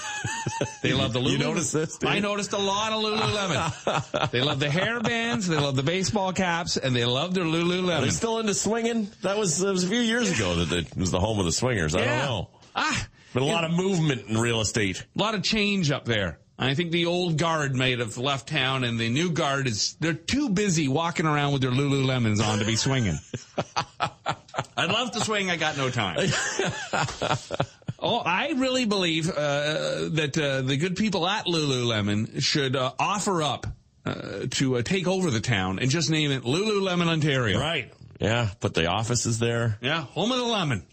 they 0.83 0.93
love 0.93 1.13
the 1.15 1.21
Lululemon. 1.21 1.33
You 1.33 1.39
noticed 1.39 1.73
this, 1.73 1.97
dude? 1.97 2.11
I 2.11 2.19
noticed 2.19 2.53
a 2.53 2.59
lot 2.59 2.93
of 2.93 3.03
Lululemon. 3.03 4.31
they 4.31 4.43
love 4.43 4.61
the 4.61 4.71
hair 4.71 5.01
bands, 5.01 5.49
they 5.49 5.57
love 5.57 5.75
the 5.75 5.83
baseball 5.83 6.33
caps, 6.33 6.77
and 6.77 6.95
they 6.95 7.05
love 7.07 7.33
their 7.35 7.45
Are 7.45 8.01
They're 8.03 8.11
still 8.11 8.39
into 8.41 8.55
swinging? 8.55 9.11
That 9.23 9.39
was 9.39 9.59
that 9.61 9.73
was 9.73 9.85
a 9.85 9.89
few 9.89 10.01
years 10.01 10.31
ago 10.31 10.55
that 10.65 10.87
it 10.87 10.97
was 10.97 11.11
the 11.11 11.19
home 11.21 11.39
of 11.39 11.47
the 11.47 11.53
swingers. 11.53 11.95
I 11.95 12.01
Yeah. 12.01 12.19
don't 12.19 12.27
know. 12.29 12.51
Ah, 12.77 13.09
Been 13.33 13.43
a 13.43 13.47
lot 13.47 13.65
of 13.65 13.73
movement 13.73 14.27
in 14.29 14.37
real 14.37 14.61
estate. 14.61 15.05
a 15.17 15.19
lot 15.19 15.35
of 15.35 15.43
change 15.43 15.91
up 15.91 16.05
there. 16.05 16.39
I 16.61 16.75
think 16.75 16.91
the 16.91 17.07
old 17.07 17.39
guard 17.39 17.77
may 17.77 17.97
have 17.97 18.19
left 18.19 18.49
town, 18.49 18.83
and 18.85 18.99
the 18.99 19.09
new 19.09 19.31
guard 19.31 19.69
is, 19.69 19.97
they're 20.01 20.13
too 20.13 20.49
busy 20.51 20.89
walking 20.89 21.25
around 21.25 21.53
with 21.53 21.63
their 21.63 21.71
Lululemons 21.71 22.45
on 22.45 22.59
to 22.59 22.65
be 22.65 22.75
swinging. 22.75 23.17
I'd 24.77 24.91
love 24.91 25.13
to 25.13 25.21
swing, 25.21 25.51
I 25.51 25.57
got 25.57 25.77
no 25.77 25.91
time. 25.91 26.31
Oh, 28.01 28.19
I 28.19 28.53
really 28.53 28.85
believe 28.85 29.29
uh, 29.29 30.09
that 30.11 30.39
uh, 30.41 30.63
the 30.63 30.77
good 30.77 30.95
people 30.95 31.27
at 31.27 31.47
Lululemon 31.47 32.41
should 32.41 32.77
uh, 32.77 32.93
offer 32.97 33.43
up 33.43 33.67
uh, 34.07 34.47
to 34.51 34.77
uh, 34.77 34.83
take 34.83 35.09
over 35.09 35.33
the 35.33 35.41
town 35.41 35.81
and 35.81 35.91
just 35.91 36.09
name 36.09 36.31
it 36.31 36.45
Lululemon, 36.45 37.09
Ontario. 37.09 37.59
Right. 37.59 37.93
Yeah, 38.21 38.51
but 38.61 38.75
the 38.75 38.87
office 38.87 39.27
is 39.27 39.41
there. 39.41 39.79
Yeah, 39.81 40.03
home 40.03 40.31
of 40.31 40.39
the 40.39 40.45
lemon. 40.45 40.87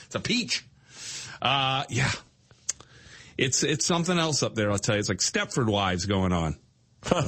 it's 0.00 0.14
a 0.14 0.20
peach. 0.20 0.64
Uh, 1.40 1.84
yeah. 1.88 2.10
It's, 3.38 3.62
it's 3.62 3.86
something 3.86 4.18
else 4.18 4.42
up 4.42 4.54
there, 4.56 4.72
I'll 4.72 4.78
tell 4.78 4.96
you. 4.96 5.00
It's 5.00 5.08
like 5.08 5.18
Stepford 5.18 5.68
wives 5.68 6.06
going 6.06 6.32
on. 6.32 6.56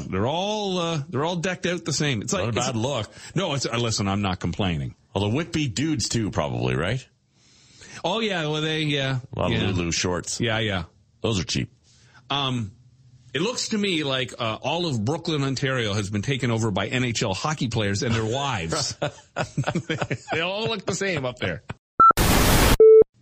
They're 0.08 0.26
all, 0.26 0.78
uh, 0.78 1.02
they're 1.08 1.25
all 1.25 1.37
decked 1.37 1.66
out 1.66 1.85
the 1.85 1.92
same. 1.92 2.23
It's 2.23 2.32
like, 2.32 2.44
Not 2.44 2.50
a 2.50 2.73
bad 2.73 2.76
look. 2.76 3.11
No, 3.35 3.54
it's, 3.54 3.66
uh, 3.66 3.76
listen, 3.76 4.08
I'm 4.08 4.23
not 4.23 4.40
complaining. 4.40 4.94
Although 5.14 5.30
the 5.30 5.37
Whitby 5.37 5.68
dudes 5.68 6.08
too, 6.08 6.30
probably, 6.30 6.76
right? 6.76 7.06
Oh 8.04 8.20
yeah, 8.20 8.47
well 8.47 8.62
they, 8.62 8.82
yeah. 8.82 9.18
A 9.35 9.38
lot 9.38 9.50
yeah. 9.50 9.68
of 9.68 9.76
Lulu 9.76 9.90
shorts. 9.90 10.40
Yeah, 10.40 10.58
yeah. 10.58 10.85
Those 11.20 11.40
are 11.40 11.44
cheap. 11.44 11.73
Um, 12.30 12.73
it 13.35 13.42
looks 13.42 13.68
to 13.68 13.78
me 13.78 14.04
like 14.04 14.35
uh, 14.38 14.58
all 14.62 14.87
of 14.87 15.04
Brooklin, 15.04 15.42
Ontario 15.42 15.92
has 15.92 16.11
been 16.11 16.23
taken 16.23 16.50
over 16.50 16.70
by 16.70 16.88
NHL 16.88 17.37
hockey 17.37 17.68
players 17.68 18.02
and 18.02 18.14
their 18.14 18.25
wives. 18.35 18.97
they 20.32 20.40
all 20.40 20.66
look 20.66 20.87
the 20.87 20.94
same 20.94 21.25
up 21.25 21.38
there. 21.38 21.62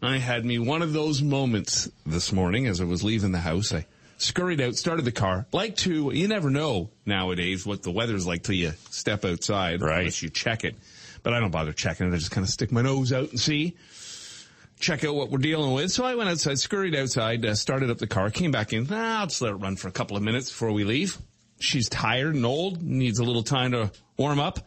I 0.02 0.18
had 0.18 0.44
me 0.44 0.58
one 0.58 0.82
of 0.82 0.92
those 0.92 1.22
moments 1.22 1.90
this 2.04 2.32
morning 2.32 2.66
as 2.66 2.80
I 2.80 2.84
was 2.84 3.02
leaving 3.02 3.32
the 3.32 3.38
house. 3.40 3.72
I 3.72 3.86
scurried 4.18 4.60
out, 4.60 4.76
started 4.76 5.04
the 5.04 5.12
car. 5.12 5.46
Like 5.52 5.76
to, 5.78 6.10
you 6.12 6.28
never 6.28 6.50
know 6.50 6.90
nowadays 7.04 7.66
what 7.66 7.82
the 7.82 7.90
weather's 7.90 8.26
like 8.26 8.42
till 8.42 8.54
you 8.54 8.72
step 8.90 9.24
outside. 9.24 9.82
Right. 9.82 10.00
Unless 10.00 10.22
you 10.22 10.30
check 10.30 10.64
it. 10.64 10.76
But 11.22 11.34
I 11.34 11.40
don't 11.40 11.50
bother 11.50 11.72
checking 11.72 12.08
it. 12.08 12.14
I 12.14 12.18
just 12.18 12.30
kind 12.30 12.44
of 12.44 12.50
stick 12.50 12.70
my 12.70 12.82
nose 12.82 13.12
out 13.12 13.30
and 13.30 13.40
see 13.40 13.76
check 14.78 15.04
out 15.04 15.14
what 15.14 15.30
we're 15.30 15.38
dealing 15.38 15.72
with. 15.72 15.90
So 15.90 16.04
I 16.04 16.14
went 16.14 16.28
outside, 16.28 16.58
scurried 16.58 16.94
outside, 16.94 17.44
uh, 17.44 17.54
started 17.54 17.90
up 17.90 17.98
the 17.98 18.06
car, 18.06 18.30
came 18.30 18.50
back 18.50 18.72
in. 18.72 18.86
Ah, 18.90 19.20
I'll 19.20 19.26
just 19.26 19.42
let 19.42 19.52
it 19.52 19.56
run 19.56 19.76
for 19.76 19.88
a 19.88 19.92
couple 19.92 20.16
of 20.16 20.22
minutes 20.22 20.50
before 20.50 20.72
we 20.72 20.84
leave. 20.84 21.18
She's 21.58 21.88
tired 21.88 22.34
and 22.34 22.44
old, 22.44 22.82
needs 22.82 23.18
a 23.18 23.24
little 23.24 23.42
time 23.42 23.72
to 23.72 23.90
warm 24.18 24.38
up, 24.38 24.60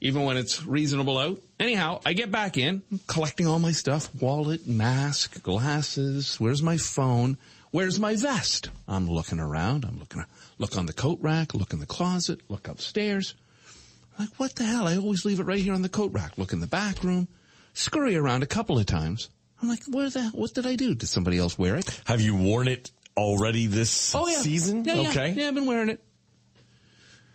even 0.00 0.22
when 0.24 0.36
it's 0.36 0.64
reasonable 0.64 1.18
out. 1.18 1.40
Anyhow, 1.58 2.00
I 2.06 2.12
get 2.12 2.30
back 2.30 2.56
in, 2.56 2.82
collecting 3.08 3.48
all 3.48 3.58
my 3.58 3.72
stuff, 3.72 4.08
wallet, 4.20 4.66
mask, 4.68 5.42
glasses. 5.42 6.38
Where's 6.38 6.62
my 6.62 6.76
phone? 6.76 7.36
Where's 7.70 8.00
my 8.00 8.16
vest? 8.16 8.70
I'm 8.86 9.08
looking 9.08 9.38
around. 9.40 9.84
I'm 9.84 9.98
looking, 9.98 10.24
look 10.58 10.76
on 10.76 10.86
the 10.86 10.92
coat 10.92 11.18
rack, 11.20 11.54
look 11.54 11.72
in 11.72 11.80
the 11.80 11.86
closet, 11.86 12.40
look 12.48 12.66
upstairs. 12.68 13.34
Like, 14.18 14.30
what 14.38 14.54
the 14.56 14.64
hell? 14.64 14.88
I 14.88 14.96
always 14.96 15.24
leave 15.24 15.38
it 15.38 15.44
right 15.44 15.60
here 15.60 15.74
on 15.74 15.82
the 15.82 15.88
coat 15.88 16.12
rack. 16.12 16.38
Look 16.38 16.52
in 16.52 16.60
the 16.60 16.66
back 16.66 17.04
room 17.04 17.28
scurry 17.78 18.16
around 18.16 18.42
a 18.42 18.46
couple 18.46 18.78
of 18.78 18.86
times. 18.86 19.30
I'm 19.62 19.68
like, 19.68 19.82
where 19.88 20.10
the 20.10 20.24
what 20.34 20.54
did 20.54 20.66
I 20.66 20.76
do? 20.76 20.94
Did 20.94 21.08
somebody 21.08 21.38
else 21.38 21.58
wear 21.58 21.76
it? 21.76 22.00
Have 22.06 22.20
you 22.20 22.34
worn 22.36 22.68
it 22.68 22.90
already 23.16 23.66
this 23.66 24.14
Oh 24.14 24.28
yeah, 24.28 24.38
season? 24.38 24.84
Yeah, 24.84 24.94
yeah. 24.94 25.08
okay. 25.10 25.30
Yeah, 25.32 25.48
I've 25.48 25.54
been 25.54 25.66
wearing 25.66 25.88
it. 25.88 26.02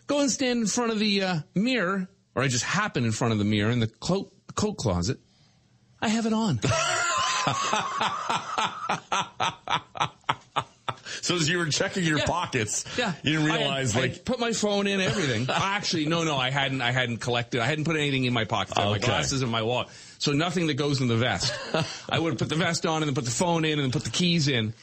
Go 0.07 0.19
and 0.19 0.29
stand 0.29 0.61
in 0.61 0.67
front 0.67 0.91
of 0.91 0.99
the 0.99 1.23
uh, 1.23 1.39
mirror, 1.55 2.07
or 2.35 2.43
I 2.43 2.47
just 2.47 2.65
happen 2.65 3.05
in 3.05 3.11
front 3.11 3.33
of 3.33 3.39
the 3.39 3.45
mirror 3.45 3.71
in 3.71 3.79
the 3.79 3.87
coat 3.87 4.31
coat 4.55 4.75
closet. 4.77 5.19
I 6.01 6.09
have 6.09 6.25
it 6.25 6.33
on. 6.33 6.59
So 11.27 11.35
as 11.37 11.47
you 11.47 11.57
were 11.57 11.67
checking 11.67 12.03
your 12.03 12.17
Yeah. 12.19 12.25
pockets, 12.25 12.83
Yeah, 12.97 13.13
you 13.23 13.31
didn't 13.39 13.45
realize 13.45 13.95
I, 13.95 14.01
like 14.01 14.25
put 14.25 14.39
my 14.41 14.51
phone 14.51 14.87
in 14.87 14.99
everything. 14.99 15.47
Actually, 15.49 16.05
no, 16.07 16.25
no, 16.25 16.35
I 16.35 16.49
hadn't. 16.51 16.81
I 16.81 16.91
hadn't 16.91 17.17
collected. 17.19 17.61
I 17.61 17.65
hadn't 17.65 17.85
put 17.85 17.95
anything 17.95 18.25
in 18.25 18.33
my 18.33 18.43
pockets. 18.43 18.77
I 18.77 18.81
had 18.81 18.89
my 18.91 18.99
glasses 18.99 19.41
and 19.41 19.49
my 19.49 19.61
wallet. 19.61 19.87
So 20.19 20.33
nothing 20.33 20.67
that 20.67 20.73
goes 20.73 20.99
in 20.99 21.07
the 21.07 21.15
vest. 21.15 21.53
I 22.09 22.19
would 22.19 22.33
have 22.33 22.39
put 22.39 22.49
the 22.49 22.55
vest 22.55 22.85
on 22.85 23.03
and 23.03 23.07
then 23.07 23.15
put 23.15 23.23
the 23.23 23.31
phone 23.31 23.63
in 23.63 23.79
and 23.79 23.83
then 23.83 23.91
put 23.91 24.03
the 24.03 24.09
keys 24.09 24.49
in. 24.49 24.73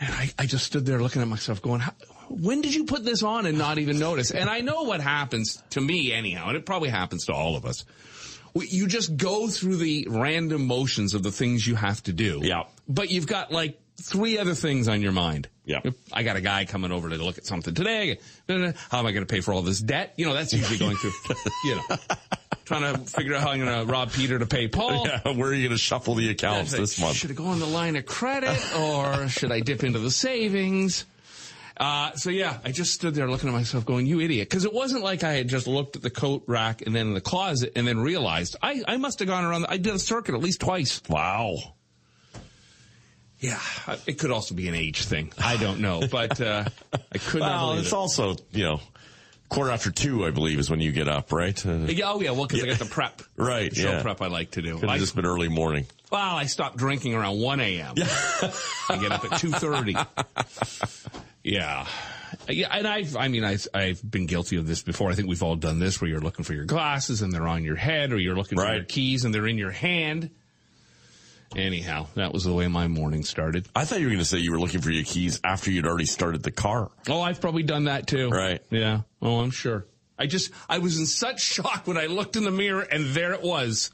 And 0.00 0.14
I, 0.14 0.30
I 0.38 0.46
just 0.46 0.64
stood 0.64 0.84
there 0.84 1.00
looking 1.00 1.22
at 1.22 1.28
myself, 1.28 1.62
going, 1.62 1.80
"When 2.28 2.60
did 2.60 2.74
you 2.74 2.84
put 2.84 3.04
this 3.04 3.22
on 3.22 3.46
and 3.46 3.56
not 3.56 3.78
even 3.78 4.00
notice?" 4.00 4.32
And 4.32 4.50
I 4.50 4.60
know 4.60 4.82
what 4.82 5.00
happens 5.00 5.62
to 5.70 5.80
me 5.80 6.12
anyhow, 6.12 6.48
and 6.48 6.56
it 6.56 6.66
probably 6.66 6.88
happens 6.88 7.26
to 7.26 7.32
all 7.32 7.54
of 7.54 7.64
us. 7.64 7.84
You 8.54 8.88
just 8.88 9.16
go 9.16 9.46
through 9.48 9.76
the 9.76 10.08
random 10.10 10.66
motions 10.66 11.14
of 11.14 11.22
the 11.22 11.30
things 11.30 11.64
you 11.64 11.76
have 11.76 12.02
to 12.04 12.12
do. 12.12 12.40
Yeah. 12.42 12.64
But 12.88 13.10
you've 13.10 13.26
got 13.28 13.52
like 13.52 13.78
three 14.00 14.38
other 14.38 14.54
things 14.54 14.88
on 14.88 15.02
your 15.02 15.12
mind. 15.12 15.48
Yeah. 15.64 15.80
I 16.12 16.22
got 16.22 16.36
a 16.36 16.40
guy 16.40 16.64
coming 16.64 16.92
over 16.92 17.08
to 17.08 17.16
look 17.16 17.38
at 17.38 17.44
something 17.44 17.74
today. 17.74 18.18
How 18.48 18.98
am 18.98 19.06
I 19.06 19.12
going 19.12 19.26
to 19.26 19.26
pay 19.26 19.40
for 19.40 19.52
all 19.52 19.62
this 19.62 19.80
debt? 19.80 20.14
You 20.16 20.26
know, 20.26 20.34
that's 20.34 20.52
usually 20.52 20.78
going 20.78 20.96
through, 20.96 21.12
you 21.64 21.76
know, 21.76 21.96
trying 22.64 22.94
to 22.94 23.00
figure 23.00 23.34
out 23.34 23.42
how 23.42 23.50
I'm 23.50 23.60
going 23.60 23.86
to 23.86 23.92
rob 23.92 24.12
Peter 24.12 24.38
to 24.38 24.46
pay 24.46 24.68
Paul. 24.68 25.06
yeah, 25.24 25.32
where 25.32 25.50
are 25.50 25.54
you 25.54 25.68
going 25.68 25.76
to 25.76 25.82
shuffle 25.82 26.14
the 26.14 26.30
accounts 26.30 26.72
this 26.72 27.00
month? 27.00 27.16
Should 27.16 27.30
I 27.32 27.34
go 27.34 27.46
on 27.46 27.60
the 27.60 27.66
line 27.66 27.96
of 27.96 28.06
credit 28.06 28.58
or 28.76 29.28
should 29.28 29.52
I 29.52 29.60
dip 29.60 29.84
into 29.84 29.98
the 29.98 30.10
savings? 30.10 31.04
Uh, 31.76 32.12
so 32.14 32.30
yeah, 32.30 32.58
I 32.64 32.72
just 32.72 32.92
stood 32.92 33.14
there 33.14 33.28
looking 33.30 33.48
at 33.48 33.52
myself 33.52 33.84
going, 33.84 34.06
you 34.06 34.20
idiot. 34.20 34.50
Cause 34.50 34.64
it 34.64 34.72
wasn't 34.72 35.04
like 35.04 35.22
I 35.22 35.34
had 35.34 35.48
just 35.48 35.66
looked 35.66 35.96
at 35.96 36.02
the 36.02 36.10
coat 36.10 36.42
rack 36.46 36.82
and 36.82 36.94
then 36.94 37.08
in 37.08 37.14
the 37.14 37.20
closet 37.20 37.72
and 37.76 37.86
then 37.86 38.00
realized 38.00 38.56
I, 38.62 38.82
I 38.86 38.96
must 38.96 39.20
have 39.20 39.28
gone 39.28 39.44
around, 39.44 39.66
I 39.68 39.76
did 39.76 39.94
a 39.94 39.98
circuit 39.98 40.34
at 40.34 40.40
least 40.40 40.60
twice. 40.60 41.00
Wow. 41.08 41.58
Yeah. 43.40 43.60
It 44.06 44.18
could 44.18 44.30
also 44.30 44.54
be 44.54 44.68
an 44.68 44.74
age 44.74 45.04
thing. 45.04 45.32
I 45.38 45.56
don't 45.56 45.80
know, 45.80 46.00
but, 46.10 46.40
uh, 46.40 46.64
I 47.12 47.18
could 47.18 47.40
Well, 47.40 47.74
it's 47.78 47.88
it. 47.88 47.92
also 47.94 48.34
you 48.52 48.64
know 48.64 48.80
quarter 49.48 49.70
after 49.70 49.90
two, 49.90 50.26
I 50.26 50.30
believe, 50.30 50.58
is 50.58 50.68
when 50.68 50.80
you 50.80 50.92
get 50.92 51.08
up, 51.08 51.32
right? 51.32 51.64
Uh, 51.66 51.72
Yeah, 51.86 52.12
oh 52.12 52.20
yeah, 52.20 52.32
well, 52.32 52.46
because 52.46 52.62
I 52.64 52.66
got 52.66 52.78
the 52.78 52.84
prep, 52.84 53.22
Right, 53.36 53.74
Show 53.74 53.90
yeah. 53.90 54.02
prep 54.02 54.20
I 54.20 54.26
like 54.26 54.50
to 54.52 54.62
do. 54.62 54.78
Could 54.78 54.88
I, 54.88 54.92
have 54.92 55.00
just 55.00 55.14
been 55.16 55.24
early 55.24 55.48
morning. 55.48 55.86
well, 56.10 56.36
I 56.36 56.44
stopped 56.44 56.76
drinking 56.76 57.14
around 57.14 57.40
one 57.40 57.60
a.m. 57.60 57.94
I 58.90 58.98
get 59.00 59.12
up 59.12 59.24
at 59.24 59.38
two 59.40 59.50
thirty. 59.52 59.96
yeah, 61.42 61.86
yeah, 62.48 62.68
and 62.70 62.86
I've, 62.86 63.16
I 63.16 63.28
mean, 63.28 63.44
I've, 63.44 63.66
I've 63.72 64.02
been 64.08 64.26
guilty 64.26 64.56
of 64.56 64.66
this 64.66 64.82
before. 64.82 65.10
I 65.10 65.14
think 65.14 65.28
we've 65.28 65.42
all 65.42 65.56
done 65.56 65.78
this, 65.78 66.00
where 66.00 66.10
you're 66.10 66.20
looking 66.20 66.44
for 66.44 66.52
your 66.54 66.64
glasses 66.64 67.22
and 67.22 67.32
they're 67.32 67.46
on 67.48 67.64
your 67.64 67.76
head, 67.76 68.12
or 68.12 68.18
you're 68.18 68.36
looking 68.36 68.58
for 68.58 68.74
your 68.74 68.84
keys 68.84 69.24
and 69.24 69.34
they're 69.34 69.46
in 69.46 69.58
your 69.58 69.70
hand. 69.70 70.30
Anyhow, 71.56 72.06
that 72.14 72.32
was 72.32 72.44
the 72.44 72.52
way 72.52 72.68
my 72.68 72.88
morning 72.88 73.24
started. 73.24 73.68
I 73.74 73.84
thought 73.84 74.00
you 74.00 74.06
were 74.06 74.10
going 74.10 74.18
to 74.20 74.24
say 74.24 74.38
you 74.38 74.52
were 74.52 74.60
looking 74.60 74.80
for 74.80 74.90
your 74.90 75.04
keys 75.04 75.40
after 75.42 75.70
you'd 75.70 75.86
already 75.86 76.04
started 76.06 76.42
the 76.42 76.50
car. 76.50 76.90
Oh, 77.08 77.20
I've 77.22 77.40
probably 77.40 77.62
done 77.62 77.84
that 77.84 78.06
too. 78.06 78.28
Right. 78.28 78.60
Yeah. 78.70 79.00
Oh, 79.22 79.40
I'm 79.40 79.50
sure. 79.50 79.86
I 80.18 80.26
just, 80.26 80.50
I 80.68 80.78
was 80.78 80.98
in 80.98 81.06
such 81.06 81.40
shock 81.54 81.86
when 81.86 81.96
I 81.96 82.06
looked 82.06 82.36
in 82.36 82.44
the 82.44 82.50
mirror 82.50 82.82
and 82.82 83.06
there 83.14 83.32
it 83.32 83.42
was. 83.42 83.90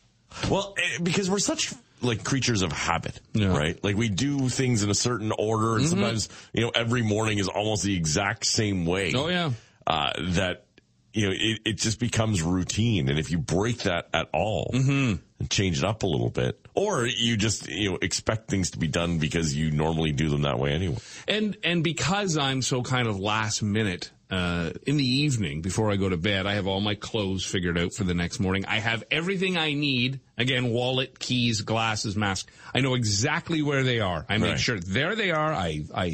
Well, 0.51 0.75
eh, 0.79 0.99
because 1.03 1.31
we're 1.31 1.39
such 1.39 1.73
like 2.03 2.25
creatures 2.25 2.63
of 2.63 2.73
habit, 2.73 3.21
Yeah. 3.35 3.47
Mm-hmm. 3.47 3.57
right? 3.57 3.85
Like 3.85 3.97
we 3.97 4.09
do 4.09 4.49
things 4.49 4.83
in 4.83 4.91
a 4.91 4.95
certain 4.95 5.33
order, 5.39 5.77
and 5.77 5.87
sometimes 5.89 6.29
you 6.53 6.63
know 6.63 6.73
every 6.75 7.03
morning 7.03 7.39
is 7.39 7.47
almost 7.49 7.85
the 7.85 7.97
exact 7.97 8.45
same 8.47 8.85
way. 8.85 9.13
Oh, 9.15 9.29
yeah. 9.29 9.53
uh, 9.87 10.11
that 10.33 10.65
you 11.13 11.29
know 11.29 11.35
it, 11.39 11.61
it 11.65 11.73
just 11.79 12.01
becomes 12.01 12.43
routine, 12.43 13.09
and 13.09 13.19
if 13.19 13.31
you 13.31 13.39
break 13.39 13.79
that 13.85 14.09
at 14.13 14.29
all 14.35 14.71
and 14.75 15.21
change 15.51 15.79
it 15.79 15.85
up 15.85 16.03
a 16.03 16.07
little 16.07 16.31
bit, 16.31 16.64
or 16.75 17.07
you 17.07 17.37
just 17.37 17.69
you 17.69 17.91
know 17.93 17.99
expect 18.03 18.49
things 18.49 18.71
to 18.73 18.79
be 18.79 18.89
done 18.89 19.19
because 19.19 19.55
you 19.55 19.71
normally 19.71 20.13
do 20.13 20.29
them 20.29 20.43
that 20.43 20.59
way 20.59 20.73
anyway. 20.73 20.99
And 21.29 21.57
and 21.65 21.83
because 21.85 22.37
I'm 22.37 22.63
so 22.63 22.83
kind 22.83 23.07
of 23.09 23.19
last 23.19 23.63
minute 23.63 24.11
uh, 24.31 24.71
in 24.87 24.97
the 24.97 25.07
evening 25.07 25.61
before 25.61 25.93
I 25.93 25.97
go 25.97 26.09
to 26.09 26.17
bed, 26.17 26.47
I 26.47 26.55
have 26.55 26.67
all 26.67 26.81
my 26.81 26.95
clothes 26.97 27.45
figured 27.45 27.79
out 27.79 27.93
for 27.93 28.03
the 28.05 28.15
next 28.15 28.41
morning. 28.41 28.65
I 28.67 28.81
have 28.81 29.05
everything 29.11 29.57
I 29.57 29.75
need. 29.75 30.19
Again, 30.37 30.71
wallet, 30.71 31.21
keys, 31.21 31.61
glasses, 31.61 32.17
mask. 32.17 32.51
I 32.75 32.81
know 32.81 32.95
exactly 32.95 33.63
where 33.63 33.85
they 33.85 34.01
are. 34.01 34.27
I 34.29 34.39
make 34.39 34.53
Right. 34.53 34.61
sure 34.61 34.81
there 34.81 35.15
they 35.15 35.31
are. 35.31 35.53
I 35.53 35.85
I 35.95 36.05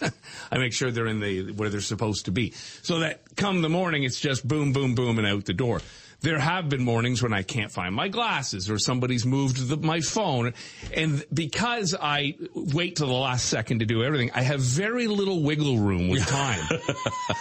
I, 0.00 0.10
I 0.50 0.58
make 0.58 0.72
sure 0.72 0.90
they're 0.90 1.06
in 1.06 1.20
the 1.20 1.52
where 1.52 1.68
they're 1.68 1.80
supposed 1.80 2.24
to 2.24 2.32
be. 2.32 2.52
So 2.82 3.00
that 3.00 3.20
come 3.36 3.62
the 3.62 3.68
morning, 3.68 4.02
it's 4.02 4.18
just 4.18 4.48
boom, 4.48 4.72
boom, 4.72 4.96
boom, 4.96 5.18
and 5.18 5.26
out 5.28 5.44
the 5.44 5.52
door. 5.52 5.80
There 6.20 6.38
have 6.40 6.68
been 6.68 6.82
mornings 6.82 7.22
when 7.22 7.32
I 7.32 7.42
can't 7.42 7.70
find 7.70 7.94
my 7.94 8.08
glasses 8.08 8.68
or 8.68 8.78
somebody's 8.78 9.24
moved 9.24 9.68
the, 9.68 9.76
my 9.76 10.00
phone. 10.00 10.52
And 10.92 11.24
because 11.32 11.94
I 12.00 12.34
wait 12.54 12.96
till 12.96 13.06
the 13.06 13.12
last 13.12 13.44
second 13.44 13.78
to 13.80 13.86
do 13.86 14.02
everything, 14.02 14.32
I 14.34 14.42
have 14.42 14.58
very 14.60 15.06
little 15.06 15.44
wiggle 15.44 15.78
room 15.78 16.08
with 16.08 16.26
time. 16.26 16.66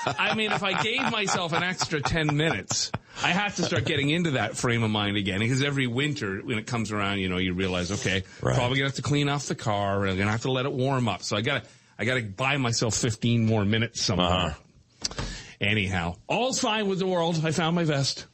I 0.05 0.35
mean, 0.35 0.51
if 0.51 0.61
I 0.61 0.79
gave 0.83 1.11
myself 1.11 1.53
an 1.53 1.63
extra 1.63 2.01
10 2.01 2.37
minutes, 2.37 2.91
I 3.23 3.29
have 3.29 3.55
to 3.55 3.63
start 3.63 3.85
getting 3.85 4.11
into 4.11 4.31
that 4.31 4.55
frame 4.55 4.83
of 4.83 4.91
mind 4.91 5.17
again 5.17 5.39
because 5.39 5.63
every 5.63 5.87
winter 5.87 6.37
when 6.43 6.59
it 6.59 6.67
comes 6.67 6.91
around, 6.91 7.17
you 7.17 7.29
know, 7.29 7.37
you 7.37 7.53
realize, 7.55 7.91
okay, 7.91 8.23
Right. 8.43 8.55
probably 8.55 8.77
gonna 8.77 8.89
have 8.89 8.95
to 8.97 9.01
clean 9.01 9.27
off 9.27 9.47
the 9.47 9.55
car 9.55 10.03
and 10.03 10.11
I'm 10.11 10.17
gonna 10.19 10.29
have 10.29 10.43
to 10.43 10.51
let 10.51 10.67
it 10.67 10.71
warm 10.71 11.07
up. 11.09 11.23
So 11.23 11.35
I 11.35 11.41
gotta, 11.41 11.63
I 11.97 12.05
gotta 12.05 12.21
buy 12.21 12.57
myself 12.57 12.93
15 12.95 13.43
more 13.47 13.65
minutes 13.65 14.03
somewhere. 14.03 14.27
Uh-huh. 14.27 15.23
Anyhow, 15.59 16.17
all's 16.27 16.59
fine 16.59 16.87
with 16.87 16.99
the 16.99 17.07
world. 17.07 17.41
I 17.43 17.49
found 17.51 17.75
my 17.75 17.83
vest. 17.83 18.27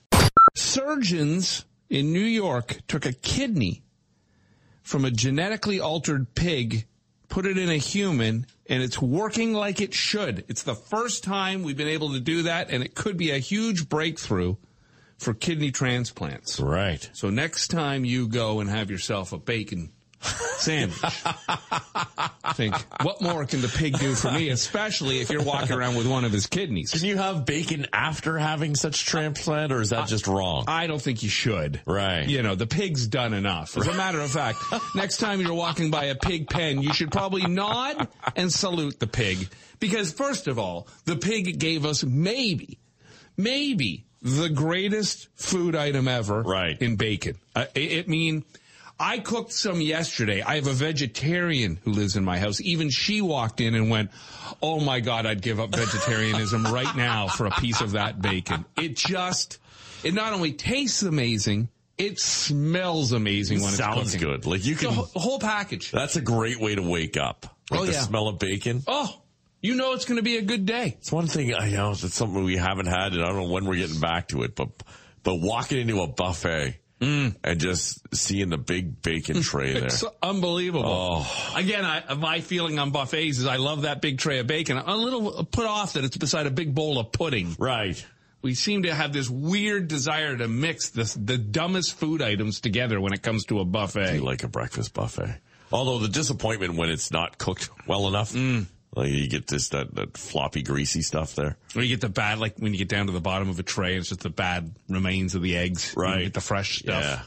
Surgeons 0.73 1.65
in 1.87 2.11
New 2.11 2.19
York 2.19 2.77
took 2.87 3.05
a 3.05 3.13
kidney 3.13 3.83
from 4.81 5.05
a 5.05 5.11
genetically 5.11 5.79
altered 5.79 6.33
pig, 6.33 6.87
put 7.29 7.45
it 7.45 7.59
in 7.59 7.69
a 7.69 7.77
human, 7.77 8.47
and 8.65 8.81
it's 8.81 8.99
working 8.99 9.53
like 9.53 9.79
it 9.79 9.93
should. 9.93 10.43
It's 10.47 10.63
the 10.63 10.73
first 10.73 11.23
time 11.23 11.61
we've 11.61 11.77
been 11.77 11.87
able 11.87 12.13
to 12.13 12.19
do 12.19 12.41
that, 12.43 12.71
and 12.71 12.83
it 12.83 12.95
could 12.95 13.17
be 13.17 13.29
a 13.29 13.37
huge 13.37 13.87
breakthrough 13.87 14.55
for 15.19 15.35
kidney 15.35 15.69
transplants. 15.69 16.59
Right. 16.59 17.07
So 17.13 17.29
next 17.29 17.67
time 17.67 18.03
you 18.03 18.27
go 18.27 18.59
and 18.59 18.67
have 18.67 18.89
yourself 18.89 19.31
a 19.31 19.37
bacon 19.37 19.91
sandwich. 20.23 20.99
I 21.03 22.29
think, 22.53 22.75
what 23.03 23.21
more 23.21 23.45
can 23.45 23.61
the 23.61 23.67
pig 23.67 23.97
do 23.97 24.13
for 24.15 24.31
me, 24.31 24.49
especially 24.49 25.19
if 25.19 25.29
you're 25.29 25.43
walking 25.43 25.75
around 25.75 25.95
with 25.95 26.07
one 26.07 26.25
of 26.25 26.31
his 26.31 26.47
kidneys? 26.47 26.91
Can 26.91 27.05
you 27.05 27.17
have 27.17 27.45
bacon 27.45 27.87
after 27.93 28.37
having 28.37 28.75
such 28.75 29.05
transplant, 29.05 29.71
or 29.71 29.81
is 29.81 29.89
that 29.89 30.07
just 30.07 30.27
wrong? 30.27 30.65
I 30.67 30.87
don't 30.87 31.01
think 31.01 31.23
you 31.23 31.29
should. 31.29 31.81
Right. 31.85 32.27
You 32.27 32.43
know, 32.43 32.55
the 32.55 32.67
pig's 32.67 33.07
done 33.07 33.33
enough. 33.33 33.77
As 33.77 33.87
a 33.87 33.93
matter 33.93 34.19
of 34.19 34.31
fact, 34.31 34.59
next 34.95 35.17
time 35.17 35.41
you're 35.41 35.53
walking 35.53 35.91
by 35.91 36.05
a 36.05 36.15
pig 36.15 36.49
pen, 36.49 36.81
you 36.81 36.93
should 36.93 37.11
probably 37.11 37.45
nod 37.45 38.07
and 38.35 38.51
salute 38.51 38.99
the 38.99 39.07
pig. 39.07 39.49
Because 39.79 40.13
first 40.13 40.47
of 40.47 40.57
all, 40.57 40.87
the 41.05 41.17
pig 41.17 41.59
gave 41.59 41.85
us 41.85 42.03
maybe, 42.03 42.79
maybe 43.35 44.05
the 44.21 44.47
greatest 44.49 45.27
food 45.35 45.75
item 45.75 46.07
ever. 46.07 46.41
Right. 46.41 46.81
In 46.81 46.95
bacon. 46.95 47.35
Uh, 47.55 47.65
it, 47.75 47.91
it 47.91 48.07
mean, 48.07 48.45
I 49.05 49.19
cooked 49.19 49.51
some 49.51 49.81
yesterday. 49.81 50.41
I 50.41 50.55
have 50.55 50.67
a 50.67 50.71
vegetarian 50.73 51.77
who 51.83 51.91
lives 51.91 52.15
in 52.15 52.23
my 52.23 52.39
house. 52.39 52.61
Even 52.61 52.89
she 52.89 53.19
walked 53.21 53.59
in 53.59 53.75
and 53.75 53.89
went, 53.89 54.11
Oh 54.61 54.79
my 54.79 55.01
God, 55.01 55.25
I'd 55.25 55.41
give 55.41 55.59
up 55.59 55.75
vegetarianism 55.75 56.63
right 56.67 56.95
now 56.95 57.27
for 57.27 57.45
a 57.45 57.51
piece 57.51 57.81
of 57.81 57.91
that 57.91 58.21
bacon. 58.21 58.63
It 58.77 58.95
just, 58.95 59.59
it 60.05 60.13
not 60.13 60.31
only 60.31 60.53
tastes 60.53 61.03
amazing, 61.03 61.67
it 61.97 62.17
smells 62.17 63.11
amazing 63.11 63.61
when 63.61 63.73
Sounds 63.73 64.13
it's 64.13 64.23
cooking. 64.23 64.29
Sounds 64.29 64.43
good. 64.43 64.49
Like 64.49 64.65
you 64.65 64.75
can. 64.75 64.91
whole, 64.93 65.09
whole 65.15 65.39
package. 65.39 65.91
That's 65.91 66.15
a 66.15 66.21
great 66.21 66.59
way 66.61 66.75
to 66.75 66.81
wake 66.81 67.17
up. 67.17 67.45
Like 67.69 67.81
Oh, 67.81 67.85
the 67.85 67.91
yeah. 67.91 67.99
smell 68.01 68.29
of 68.29 68.39
bacon. 68.39 68.83
Oh, 68.87 69.13
you 69.61 69.75
know 69.75 69.93
it's 69.93 70.05
going 70.05 70.17
to 70.17 70.23
be 70.23 70.37
a 70.37 70.41
good 70.41 70.65
day. 70.65 70.95
It's 70.99 71.11
one 71.11 71.27
thing 71.27 71.53
I 71.53 71.69
know 71.69 71.91
it's 71.91 72.13
something 72.13 72.43
we 72.43 72.55
haven't 72.57 72.87
had, 72.87 73.13
and 73.13 73.21
I 73.21 73.27
don't 73.27 73.35
know 73.47 73.51
when 73.51 73.65
we're 73.65 73.75
getting 73.75 73.99
back 73.99 74.29
to 74.29 74.43
it. 74.43 74.55
But 74.55 74.69
but 75.23 75.35
walking 75.35 75.79
into 75.79 76.01
a 76.01 76.07
buffet 76.07 76.75
Mm. 77.03 77.35
and 77.43 77.59
just 77.59 78.01
seeing 78.15 78.49
the 78.49 78.57
big 78.57 79.01
bacon 79.01 79.41
tray 79.41 79.73
there. 79.75 79.85
It's 79.85 80.03
unbelievable. 80.21 80.85
Oh. 81.25 81.53
Again, 81.55 81.83
I, 81.85 82.13
my 82.15 82.41
feeling 82.41 82.79
on 82.79 82.91
buffets 82.91 83.39
is 83.39 83.45
I 83.45 83.57
love 83.57 83.81
that 83.83 84.01
big 84.01 84.17
tray 84.19 84.39
of 84.39 84.47
bacon. 84.47 84.77
I'm 84.77 84.87
a 84.87 84.95
little 84.95 85.45
put 85.45 85.65
off 85.65 85.93
that 85.93 86.03
it's 86.03 86.17
beside 86.17 86.47
a 86.47 86.51
big 86.51 86.73
bowl 86.73 86.99
of 86.99 87.11
pudding. 87.11 87.55
Right. 87.59 88.03
We 88.41 88.55
seem 88.55 88.83
to 88.83 88.93
have 88.93 89.13
this 89.13 89.29
weird 89.29 89.87
desire 89.87 90.35
to 90.35 90.47
mix 90.47 90.89
this, 90.89 91.13
the 91.13 91.37
dumbest 91.37 91.93
food 91.95 92.21
items 92.21 92.59
together 92.59 92.99
when 92.99 93.13
it 93.13 93.21
comes 93.21 93.45
to 93.45 93.59
a 93.59 93.65
buffet. 93.65 94.15
I 94.15 94.17
like 94.17 94.43
a 94.43 94.49
breakfast 94.49 94.93
buffet. 94.93 95.37
Although 95.71 95.99
the 95.99 96.09
disappointment 96.09 96.75
when 96.75 96.89
it's 96.89 97.09
not 97.09 97.37
cooked 97.37 97.69
well 97.87 98.07
enough, 98.07 98.33
Mm. 98.33 98.65
Like 98.95 99.09
you 99.11 99.27
get 99.27 99.47
this 99.47 99.69
that, 99.69 99.93
that 99.95 100.17
floppy, 100.17 100.61
greasy 100.63 101.01
stuff 101.01 101.35
there. 101.35 101.57
Or 101.75 101.81
you 101.81 101.89
get 101.89 102.01
the 102.01 102.09
bad, 102.09 102.39
like 102.39 102.57
when 102.59 102.73
you 102.73 102.77
get 102.79 102.89
down 102.89 103.07
to 103.07 103.11
the 103.11 103.21
bottom 103.21 103.49
of 103.49 103.57
a 103.59 103.63
tray, 103.63 103.95
it's 103.95 104.09
just 104.09 104.21
the 104.21 104.29
bad 104.29 104.71
remains 104.89 105.35
of 105.35 105.41
the 105.41 105.57
eggs. 105.57 105.93
You 105.95 106.01
Right. 106.03 106.23
get 106.23 106.33
the 106.33 106.41
fresh 106.41 106.79
stuff. 106.79 107.03
Yeah, 107.03 107.21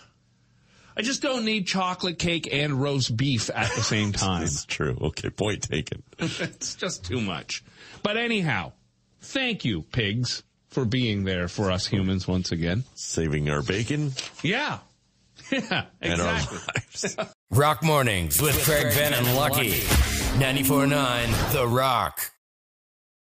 I 0.97 1.03
just 1.03 1.23
don't 1.23 1.45
need 1.45 1.67
chocolate 1.67 2.19
cake 2.19 2.49
and 2.53 2.81
roast 2.81 3.17
beef 3.17 3.51
at 3.55 3.71
the 3.73 3.83
same 3.83 4.13
time. 4.13 4.43
this 4.43 4.55
is 4.61 4.65
true. 4.65 4.97
Okay, 5.01 5.31
point 5.31 5.63
taken. 5.63 6.03
it's 6.19 6.75
just 6.77 7.05
too 7.05 7.21
much. 7.21 7.63
But 8.03 8.17
anyhow, 8.17 8.73
thank 9.21 9.65
you, 9.65 9.83
pigs, 9.83 10.43
for 10.69 10.85
being 10.85 11.25
there 11.25 11.49
for 11.49 11.71
us 11.73 11.87
humans 11.87 12.29
once 12.29 12.53
again. 12.53 12.85
Saving 12.95 13.51
our 13.51 13.63
bacon 13.63 14.13
Yeah. 14.43 14.79
Yeah, 15.53 15.85
and 16.01 16.21
our 16.21 16.35
exactly. 16.37 16.59
lives. 16.59 17.17
Rock 17.51 17.83
Mornings 17.85 18.41
with 18.43 18.61
Craig 18.65 18.93
Venn 18.95 19.13
and 19.15 19.37
Lucky. 19.37 19.83
94.9 20.39 21.53
The 21.53 21.67
Rock. 21.67 22.36